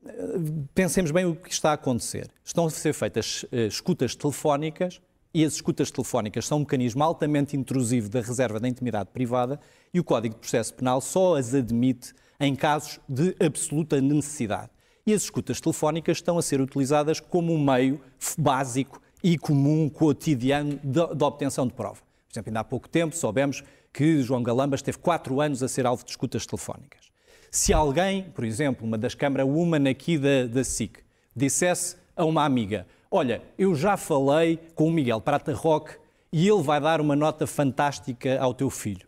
hum, 0.04 0.66
pensemos 0.74 1.10
bem 1.10 1.24
o 1.24 1.34
que 1.34 1.52
está 1.52 1.70
a 1.70 1.74
acontecer. 1.74 2.30
Estão 2.44 2.66
a 2.66 2.70
ser 2.70 2.92
feitas 2.92 3.44
eh, 3.52 3.66
escutas 3.66 4.14
telefónicas 4.14 5.00
e 5.32 5.44
as 5.44 5.54
escutas 5.54 5.90
telefónicas 5.90 6.46
são 6.46 6.58
um 6.58 6.60
mecanismo 6.60 7.02
altamente 7.02 7.56
intrusivo 7.56 8.08
da 8.08 8.20
reserva 8.20 8.60
da 8.60 8.68
intimidade 8.68 9.10
privada 9.12 9.60
e 9.92 9.98
o 9.98 10.04
Código 10.04 10.34
de 10.34 10.40
Processo 10.40 10.72
Penal 10.74 11.00
só 11.00 11.36
as 11.36 11.54
admite 11.54 12.14
em 12.38 12.54
casos 12.54 13.00
de 13.08 13.34
absoluta 13.44 14.00
necessidade. 14.00 14.70
E 15.06 15.12
as 15.12 15.22
escutas 15.22 15.60
telefónicas 15.60 16.18
estão 16.18 16.38
a 16.38 16.42
ser 16.42 16.60
utilizadas 16.60 17.20
como 17.20 17.52
um 17.52 17.62
meio 17.62 18.00
básico 18.38 19.02
e 19.22 19.36
comum, 19.36 19.88
cotidiano, 19.88 20.78
de, 20.82 21.14
de 21.14 21.24
obtenção 21.24 21.66
de 21.66 21.74
prova. 21.74 22.00
Por 22.00 22.32
exemplo, 22.32 22.50
ainda 22.50 22.60
há 22.60 22.64
pouco 22.64 22.88
tempo 22.88 23.16
soubemos 23.16 23.62
que 23.94 24.20
João 24.20 24.42
Galamba 24.42 24.74
esteve 24.74 24.98
quatro 24.98 25.40
anos 25.40 25.62
a 25.62 25.68
ser 25.68 25.86
alvo 25.86 26.04
de 26.04 26.10
escutas 26.10 26.44
telefónicas. 26.44 27.12
Se 27.48 27.72
alguém, 27.72 28.24
por 28.24 28.44
exemplo, 28.44 28.84
uma 28.84 28.98
das 28.98 29.14
câmara 29.14 29.46
woman 29.46 29.88
aqui 29.88 30.18
da, 30.18 30.46
da 30.48 30.64
SIC, 30.64 30.98
dissesse 31.34 31.96
a 32.16 32.24
uma 32.24 32.44
amiga: 32.44 32.88
Olha, 33.08 33.40
eu 33.56 33.72
já 33.76 33.96
falei 33.96 34.58
com 34.74 34.88
o 34.88 34.90
Miguel 34.90 35.20
Prata 35.20 35.54
Roque 35.54 35.96
e 36.32 36.48
ele 36.48 36.62
vai 36.62 36.80
dar 36.80 37.00
uma 37.00 37.14
nota 37.14 37.46
fantástica 37.46 38.40
ao 38.40 38.52
teu 38.52 38.68
filho. 38.68 39.06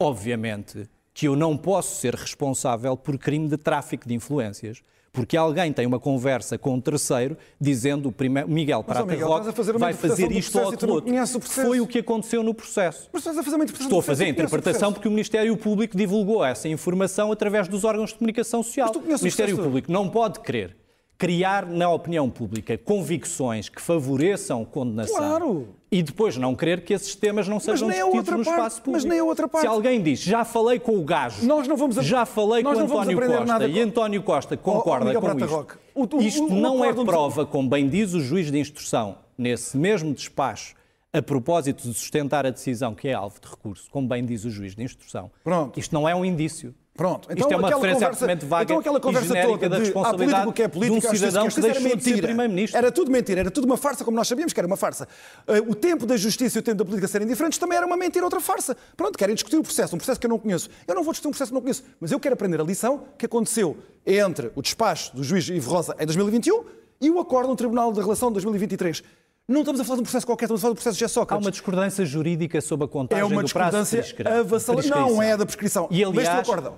Obviamente 0.00 0.88
que 1.12 1.28
eu 1.28 1.36
não 1.36 1.58
posso 1.58 2.00
ser 2.00 2.14
responsável 2.14 2.96
por 2.96 3.18
crime 3.18 3.46
de 3.46 3.58
tráfico 3.58 4.08
de 4.08 4.14
influências, 4.14 4.82
porque 5.12 5.36
alguém 5.36 5.72
tem 5.72 5.86
uma 5.86 6.00
conversa 6.00 6.56
com 6.56 6.74
um 6.74 6.80
terceiro 6.80 7.36
dizendo 7.60 8.08
o 8.08 8.12
primeiro, 8.12 8.48
Miguel 8.48 8.82
Prata 8.82 9.04
Miguel, 9.04 9.28
Roque 9.28 9.52
fazer 9.52 9.78
vai 9.78 9.92
fazer 9.92 10.32
isto 10.32 10.58
ou 10.58 10.70
aquilo 10.70 10.94
outro. 10.94 11.10
o. 11.10 11.40
Foi 11.40 11.80
o 11.80 11.86
que 11.86 11.98
aconteceu 11.98 12.42
no 12.42 12.54
processo. 12.54 13.10
Mas 13.12 13.20
estás 13.20 13.36
a 13.36 13.42
fazer 13.42 13.56
uma 13.56 13.64
interpretação 13.64 13.86
Estou 13.88 14.00
a 14.00 14.02
fazer 14.02 14.24
a 14.24 14.26
o 14.26 14.30
interpretação 14.30 14.72
processo. 14.72 14.92
porque 14.94 15.08
o 15.08 15.10
Ministério 15.10 15.56
Público 15.56 15.96
divulgou 15.96 16.42
essa 16.42 16.66
informação 16.66 17.30
através 17.30 17.68
dos 17.68 17.84
órgãos 17.84 18.10
de 18.10 18.16
comunicação 18.16 18.62
social. 18.62 18.90
O 18.94 18.98
o 18.98 19.02
Ministério 19.02 19.54
processo? 19.54 19.62
Público 19.62 19.92
não 19.92 20.08
pode 20.08 20.40
querer 20.40 20.76
criar 21.26 21.66
na 21.66 21.88
opinião 21.88 22.28
pública 22.28 22.76
convicções 22.76 23.68
que 23.68 23.80
favoreçam 23.80 24.64
condenação 24.64 25.16
Claro. 25.16 25.68
e 25.90 26.02
depois 26.02 26.36
não 26.36 26.52
querer 26.56 26.82
que 26.84 26.92
esses 26.92 27.14
temas 27.14 27.46
não 27.46 27.60
sejam 27.60 27.88
discutidos 27.88 28.28
no 28.30 28.44
parte, 28.44 28.48
espaço 28.50 28.76
público. 28.82 28.90
mas 28.92 29.04
nem 29.04 29.20
a 29.20 29.24
outra 29.24 29.46
parte. 29.46 29.62
Se 29.62 29.66
alguém 29.68 30.02
diz, 30.02 30.18
já 30.20 30.44
falei 30.44 30.80
com 30.80 30.98
o 30.98 31.04
gajo, 31.04 31.46
Nós 31.46 31.68
não 31.68 31.76
vamos 31.76 31.96
a- 31.96 32.02
já 32.02 32.26
falei 32.26 32.64
nós 32.64 32.76
com 32.76 32.84
António 32.84 33.18
Costa 33.20 33.44
nada 33.44 33.68
e 33.68 33.80
António 33.80 34.22
Costa 34.24 34.56
concorda 34.56 35.04
Miguel 35.06 35.20
com 35.20 35.26
Prata 35.28 35.44
isto. 35.44 35.54
Roque, 35.54 35.74
o- 35.94 36.16
o- 36.16 36.22
isto 36.22 36.44
o 36.44 36.54
não 36.56 36.84
é 36.84 36.92
prova, 36.92 37.46
como 37.46 37.68
bem 37.68 37.88
diz 37.88 38.14
o 38.14 38.20
juiz 38.20 38.50
de 38.50 38.58
instrução, 38.58 39.16
nesse 39.38 39.76
mesmo 39.76 40.12
despacho, 40.12 40.74
a 41.12 41.22
propósito 41.22 41.86
de 41.88 41.94
sustentar 41.94 42.44
a 42.46 42.50
decisão 42.50 42.94
que 42.96 43.06
é 43.06 43.12
alvo 43.12 43.38
de 43.40 43.46
recurso, 43.48 43.88
como 43.90 44.08
bem 44.08 44.24
diz 44.24 44.44
o 44.44 44.50
juiz 44.50 44.74
de 44.74 44.82
instrução. 44.82 45.30
Pronto. 45.44 45.78
Isto 45.78 45.94
não 45.94 46.08
é 46.08 46.14
um 46.16 46.24
indício. 46.24 46.74
Pronto, 46.94 47.26
Isto 47.32 47.50
é 47.50 47.56
uma 47.56 47.68
referência 47.68 47.76
conversa- 47.80 48.06
absolutamente 48.06 48.44
vaga 48.44 48.64
então 48.64 48.78
aquela 48.78 49.00
conversa 49.00 49.28
toda 49.42 49.66
da 49.68 49.76
de, 49.76 49.82
há 49.82 49.84
responsabilidade 49.86 50.32
político 50.44 50.52
que 50.52 50.62
é 50.62 50.68
político, 50.68 51.00
de 51.00 51.06
um 51.06 51.10
cidadão 51.16 51.44
que 51.48 51.54
justiça, 51.54 51.66
deixou 51.72 51.96
de 51.96 52.02
ser 52.04 52.10
mentira. 52.10 52.26
primeiro-ministro. 52.28 52.76
Era 52.78 52.92
tudo 52.92 53.10
mentira, 53.10 53.40
era 53.40 53.50
tudo 53.50 53.64
uma 53.64 53.76
farsa, 53.78 54.04
como 54.04 54.14
nós 54.14 54.28
sabíamos 54.28 54.52
que 54.52 54.60
era 54.60 54.66
uma 54.66 54.76
farsa. 54.76 55.08
Eh, 55.46 55.60
O 55.66 55.74
tempo 55.74 56.04
da 56.04 56.18
justiça 56.18 56.58
e 56.58 56.60
o 56.60 56.62
tempo 56.62 56.76
da 56.76 56.84
política 56.84 57.08
serem 57.08 57.26
diferentes 57.26 57.58
também 57.58 57.78
era 57.78 57.86
uma 57.86 57.96
mentira, 57.96 58.26
outra 58.26 58.40
farsa. 58.40 58.76
Pronto, 58.94 59.16
querem 59.18 59.34
discutir 59.34 59.56
o 59.56 59.62
processo, 59.62 59.94
um 59.94 59.98
processo 59.98 60.20
que 60.20 60.26
eu 60.26 60.30
não 60.30 60.38
conheço. 60.38 60.68
Eu 60.86 60.94
não 60.94 61.02
vou 61.02 61.12
discutir 61.14 61.28
um 61.28 61.30
processo 61.30 61.50
que 61.50 61.54
não 61.54 61.62
conheço, 61.62 61.82
mas 61.98 62.12
eu 62.12 62.20
quero 62.20 62.34
aprender 62.34 62.60
a 62.60 62.64
lição 62.64 63.04
que 63.16 63.24
aconteceu 63.24 63.74
entre 64.06 64.52
o 64.54 64.60
despacho 64.60 65.16
do 65.16 65.24
juiz 65.24 65.48
Ivo 65.48 65.70
Rosa 65.70 65.96
em 65.98 66.04
2021 66.04 66.62
e 67.00 67.10
o 67.10 67.18
acordo 67.18 67.48
no 67.48 67.56
Tribunal 67.56 67.90
da 67.90 68.02
Relação 68.02 68.28
de 68.28 68.34
2023. 68.34 69.02
Não 69.48 69.60
estamos 69.62 69.80
a 69.80 69.84
falar 69.84 69.96
de 69.96 70.00
um 70.02 70.04
processo 70.04 70.24
qualquer, 70.24 70.44
estamos 70.44 70.60
a 70.60 70.62
falar 70.62 70.72
do 70.72 70.76
processo 70.76 70.94
de 70.94 71.00
José 71.00 71.06
Há 71.06 71.08
Sócrates. 71.14 71.44
uma 71.44 71.50
discordância 71.50 72.06
jurídica 72.06 72.60
sobre 72.60 72.84
a 72.84 72.88
contagem 72.88 73.22
É 73.22 73.26
uma 73.26 73.42
do 73.42 73.50
prazo 73.52 73.76
de 73.82 74.00
discordância 74.00 74.38
avassaladora. 74.40 75.00
Não 75.00 75.20
é 75.20 75.36
da 75.36 75.44
prescrição. 75.44 75.88
E 75.90 76.04
aliás, 76.04 76.28
acórdão. 76.48 76.74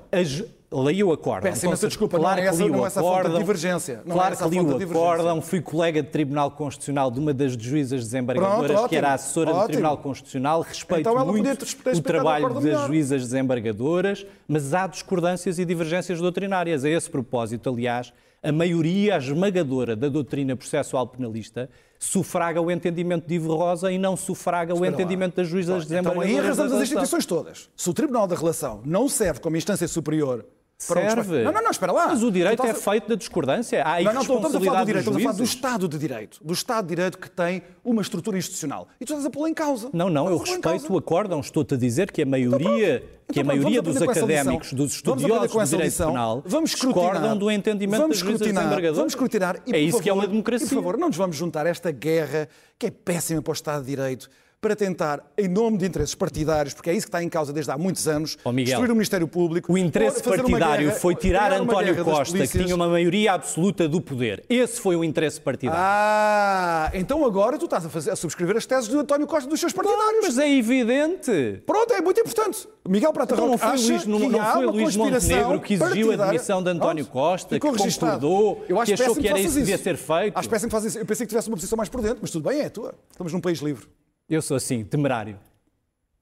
leia 0.73 1.07
o 1.07 1.13
acórdão. 1.13 1.43
Peço 1.53 1.67
imensa 1.67 1.81
Então, 1.81 1.89
desculpa, 1.91 2.19
claro 2.19 2.37
não 2.41 2.43
é 2.43 2.49
essa- 2.49 2.67
não 2.67 2.85
é 2.85 2.87
essa 2.87 3.01
a 3.01 3.03
fonte 3.03 3.13
de 3.13 3.19
acórdão, 3.21 3.39
divergência. 3.41 3.95
Não 4.07 4.13
é 4.13 4.19
claro 4.19 4.33
essa 4.33 4.45
que 4.45 4.51
li 4.51 4.61
o 4.61 4.79
de 4.79 4.85
acórdão, 4.85 5.43
fui 5.43 5.61
colega 5.61 6.03
de 6.03 6.09
Tribunal 6.09 6.51
Constitucional 6.53 7.11
de 7.11 7.21
uma 7.21 7.35
das 7.35 7.53
juízas 7.53 8.01
desembargadoras, 8.03 8.73
Pronto, 8.73 8.89
que 8.89 8.97
era 8.97 9.09
ótimo, 9.09 9.15
assessora 9.15 9.51
do 9.51 9.57
ótimo. 9.57 9.69
Tribunal 9.69 9.99
Constitucional. 9.99 10.61
Respeito 10.63 11.01
Então 11.11 11.27
muito 11.27 11.99
o 11.99 12.01
trabalho 12.03 12.47
acórdão 12.47 12.63
das 12.63 12.65
melhor. 12.73 12.87
juízas 12.87 13.23
desembargadoras, 13.25 14.27
mas 14.49 14.73
há 14.73 14.87
discordâncias 14.87 15.59
e 15.59 15.67
divergências 15.67 16.19
doutrinárias. 16.19 16.83
A 16.83 16.89
esse 16.89 17.11
propósito, 17.11 17.69
aliás, 17.69 18.11
a 18.43 18.51
maioria 18.51 19.17
esmagadora 19.19 19.95
da 19.95 20.09
doutrina 20.09 20.57
processual 20.57 21.07
penalista 21.07 21.69
sufraga 21.99 22.61
o 22.61 22.71
entendimento 22.71 23.27
de 23.27 23.35
Ivo 23.35 23.55
Rosa 23.55 23.91
e 23.91 23.99
não 23.99 24.17
sufraga 24.17 24.75
o 24.75 24.85
entendimento 24.85 25.37
das 25.37 25.49
juízas 25.49 25.85
Então 25.85 26.21
aí 26.21 26.29
desembargadoras 26.29 26.45
arrasamos 26.45 26.57
da 26.57 26.65
as 26.65 26.71
relação. 26.71 26.83
instituições 26.83 27.27
todas. 27.27 27.71
Se 27.77 27.91
o 27.91 27.95
Tribunal 27.95 28.27
da 28.27 28.37
Relação 28.37 28.81
não 28.85 29.09
serve 29.09 29.41
como 29.41 29.57
instância 29.57 29.89
superior 29.89 30.45
um 30.81 30.85
Serve. 30.85 31.43
Não, 31.45 31.53
não, 31.53 31.63
não, 31.63 31.71
espera 31.71 31.93
lá. 31.93 32.09
Mas 32.09 32.23
o 32.23 32.31
direito 32.31 32.63
é 32.65 32.71
a- 32.71 32.75
feito 32.75 33.09
da 33.09 33.15
discordância. 33.15 33.83
Há 33.87 34.03
Não, 34.03 34.13
não, 34.13 34.21
estamos 34.23 34.55
a 34.55 34.61
falar 34.61 34.81
do 34.81 34.87
direito, 34.87 34.99
estamos 35.05 35.17
a 35.17 35.23
falar 35.23 35.33
do 35.33 35.37
juízes. 35.39 35.55
Estado 35.55 35.89
de 35.89 35.99
Direito. 35.99 36.39
Do 36.45 36.53
Estado 36.53 36.85
de 36.85 36.89
Direito 36.95 37.19
que 37.19 37.31
tem 37.31 37.63
uma 37.85 38.03
estrutura 38.03 38.37
institucional. 38.37 38.89
E 39.01 39.05
tu 39.05 39.13
estás 39.13 39.25
a 39.25 39.31
pô-la 39.31 39.49
em 39.51 39.55
causa. 39.55 39.89
Não, 39.93 40.11
não, 40.11 40.29
eu 40.29 40.37
respeito 40.39 40.93
o 40.93 40.99
acórdão. 40.99 41.41
Estou-te 41.41 41.75
a 41.75 41.77
dizer 41.77 42.11
que 42.11 42.23
a 42.23 42.27
maioria, 42.27 42.97
Então 42.97 43.33
que 43.35 43.41
a 43.41 43.45
maioria 43.45 43.81
dos 43.81 44.03
académicos, 44.03 44.73
dos 44.73 44.93
estudiosos 44.95 45.53
do 45.53 45.65
direito 45.65 45.85
lição. 45.85 46.09
penal, 46.11 46.43
Vamos 46.45 46.71
discordam 46.71 47.37
do 47.37 47.51
entendimento 47.51 48.01
vamos 48.01 48.17
das 48.17 48.19
juízas 48.19 48.41
escrutinar, 48.41 48.63
desembargadoras. 48.65 48.97
Vamos 48.99 49.13
escrutinar. 49.13 49.63
E, 49.67 49.73
é 49.75 49.79
isso 49.79 50.01
que 50.03 50.09
é 50.09 50.13
favor, 50.13 50.23
uma 50.25 50.29
democracia. 50.29 50.67
E, 50.67 50.69
por 50.69 50.75
favor, 50.75 50.99
não 50.99 51.09
nos 51.09 51.17
vamos 51.17 51.37
juntar 51.37 51.67
a 51.67 51.71
esta 51.71 51.91
guerra 51.91 52.49
que 52.79 52.87
é 52.87 52.91
péssima 52.91 53.41
para 53.41 53.51
o 53.53 53.55
Estado 53.55 53.81
de 53.85 53.91
Direito 53.91 54.29
para 54.65 54.75
tentar, 54.75 55.23
em 55.37 55.47
nome 55.47 55.77
de 55.77 55.85
interesses 55.85 56.15
partidários, 56.15 56.73
porque 56.73 56.89
é 56.89 56.95
isso 56.95 57.05
que 57.05 57.09
está 57.09 57.23
em 57.23 57.29
causa 57.29 57.53
desde 57.53 57.71
há 57.71 57.77
muitos 57.77 58.09
anos, 58.09 58.39
Ó, 58.43 58.51
Miguel, 58.51 58.65
destruir 58.65 58.91
o 58.91 58.95
Ministério 58.95 59.29
Público. 59.29 59.71
O 59.71 59.77
interesse 59.77 60.23
partidário 60.23 60.87
guerra- 60.87 60.99
foi 60.99 61.15
tirar 61.15 61.53
António 61.53 62.03
Costa, 62.03 62.39
que 62.47 62.65
tinha 62.65 62.75
uma 62.75 62.89
maioria 62.89 63.35
absoluta 63.35 63.87
do 63.87 64.01
poder. 64.01 64.43
Esse 64.49 64.81
foi 64.81 64.97
o 64.97 65.05
interesse 65.05 65.39
partidário. 65.39 65.79
Ah, 65.79 66.91
então 66.95 67.27
agora 67.27 67.59
tu 67.59 67.67
estás 67.67 67.85
a, 67.85 67.91
fazer, 67.91 68.11
a 68.13 68.17
subscrever 68.17 68.57
as 68.57 68.65
teses 68.65 68.89
de 68.89 68.97
António 68.97 69.27
Costa 69.27 69.51
dos 69.51 69.61
seus 69.61 69.75
partidários. 69.75 70.21
Mas 70.23 70.39
é 70.39 70.51
evidente. 70.51 71.63
Pronto, 71.67 71.93
é 71.93 72.01
muito 72.01 72.19
importante. 72.19 72.67
Miguel 72.89 73.13
Prata 73.13 73.35
Então 73.35 73.47
não 73.47 73.59
foi 73.59 73.69
acha 73.69 73.87
Luís, 73.87 74.07
não, 74.07 74.19
que 74.19 74.29
não 74.29 74.45
foi 74.53 74.67
Luís 74.67 74.97
Montenegro 74.97 75.61
que 75.61 75.75
exigiu 75.75 76.13
a 76.13 76.17
demissão 76.27 76.63
de 76.63 76.71
António 76.71 77.05
Costa, 77.05 77.61
que 77.61 77.61
concordou, 77.61 78.65
Eu 78.67 78.81
acho 78.81 78.95
que 78.95 79.03
achou 79.03 79.15
que 79.15 79.29
era 79.29 79.39
isso 79.39 79.53
que 79.53 79.61
devia 79.61 79.77
ser 79.77 79.99
feito. 79.99 80.39
Acho 80.39 80.49
péssimo 80.49 80.71
que 80.71 80.73
fazes 80.73 80.91
isso. 80.93 80.99
Eu 80.99 81.05
pensei 81.05 81.27
que 81.27 81.31
tivesse 81.31 81.49
uma 81.49 81.57
posição 81.59 81.77
mais 81.77 81.91
por 81.91 82.01
dentro, 82.01 82.19
mas 82.23 82.31
tudo 82.31 82.49
bem, 82.49 82.61
é 82.61 82.65
a 82.67 82.71
tua. 82.71 82.95
Estamos 83.11 83.31
num 83.31 83.41
país 83.43 83.59
livre. 83.59 83.87
Eu 84.29 84.41
sou 84.41 84.57
assim, 84.57 84.85
temerário. 84.85 85.39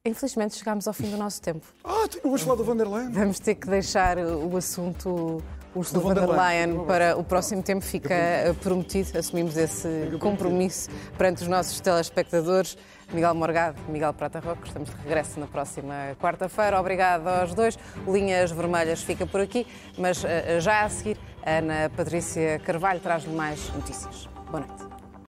Infelizmente 0.05 0.55
chegámos 0.57 0.87
ao 0.87 0.93
fim 0.93 1.09
do 1.09 1.17
nosso 1.17 1.41
tempo. 1.41 1.65
Ah, 1.83 2.07
tu 2.09 2.19
não 2.21 2.31
vais 2.31 2.41
falar 2.41 2.57
do 2.57 2.63
Vanderlei? 2.65 3.07
Vamos 3.09 3.39
ter 3.39 3.55
que 3.55 3.67
deixar 3.67 4.17
o 4.17 4.57
assunto 4.57 5.41
Ursula 5.73 6.01
Do 6.01 6.07
von 6.07 6.13
der 6.13 6.25
von 6.25 6.35
der 6.35 6.43
Leyen. 6.43 6.73
Leyen 6.73 6.85
para 6.85 7.17
o 7.17 7.23
próximo 7.23 7.63
tempo. 7.63 7.85
Fica 7.85 8.13
eh, 8.13 8.53
prometido, 8.61 9.17
assumimos 9.17 9.55
esse 9.55 10.11
compromisso 10.19 10.89
perante 11.17 11.43
os 11.43 11.47
nossos 11.47 11.79
telespectadores. 11.79 12.77
Miguel 13.13 13.33
Morgado, 13.33 13.79
Miguel 13.87 14.13
Prata 14.13 14.39
Roque, 14.39 14.67
estamos 14.67 14.89
de 14.89 14.95
regresso 14.97 15.39
na 15.39 15.47
próxima 15.47 16.15
quarta-feira. 16.19 16.79
Obrigado 16.79 17.27
aos 17.27 17.53
dois. 17.53 17.77
Linhas 18.05 18.51
Vermelhas 18.51 19.01
fica 19.01 19.25
por 19.25 19.39
aqui, 19.39 19.65
mas 19.97 20.23
eh, 20.25 20.59
já 20.59 20.83
a 20.83 20.89
seguir, 20.89 21.17
a 21.45 21.59
Ana 21.59 21.91
Patrícia 21.95 22.59
Carvalho 22.59 22.99
traz-lhe 22.99 23.33
mais 23.33 23.73
notícias. 23.73 24.27
Boa 24.51 24.65
noite. 24.65 24.82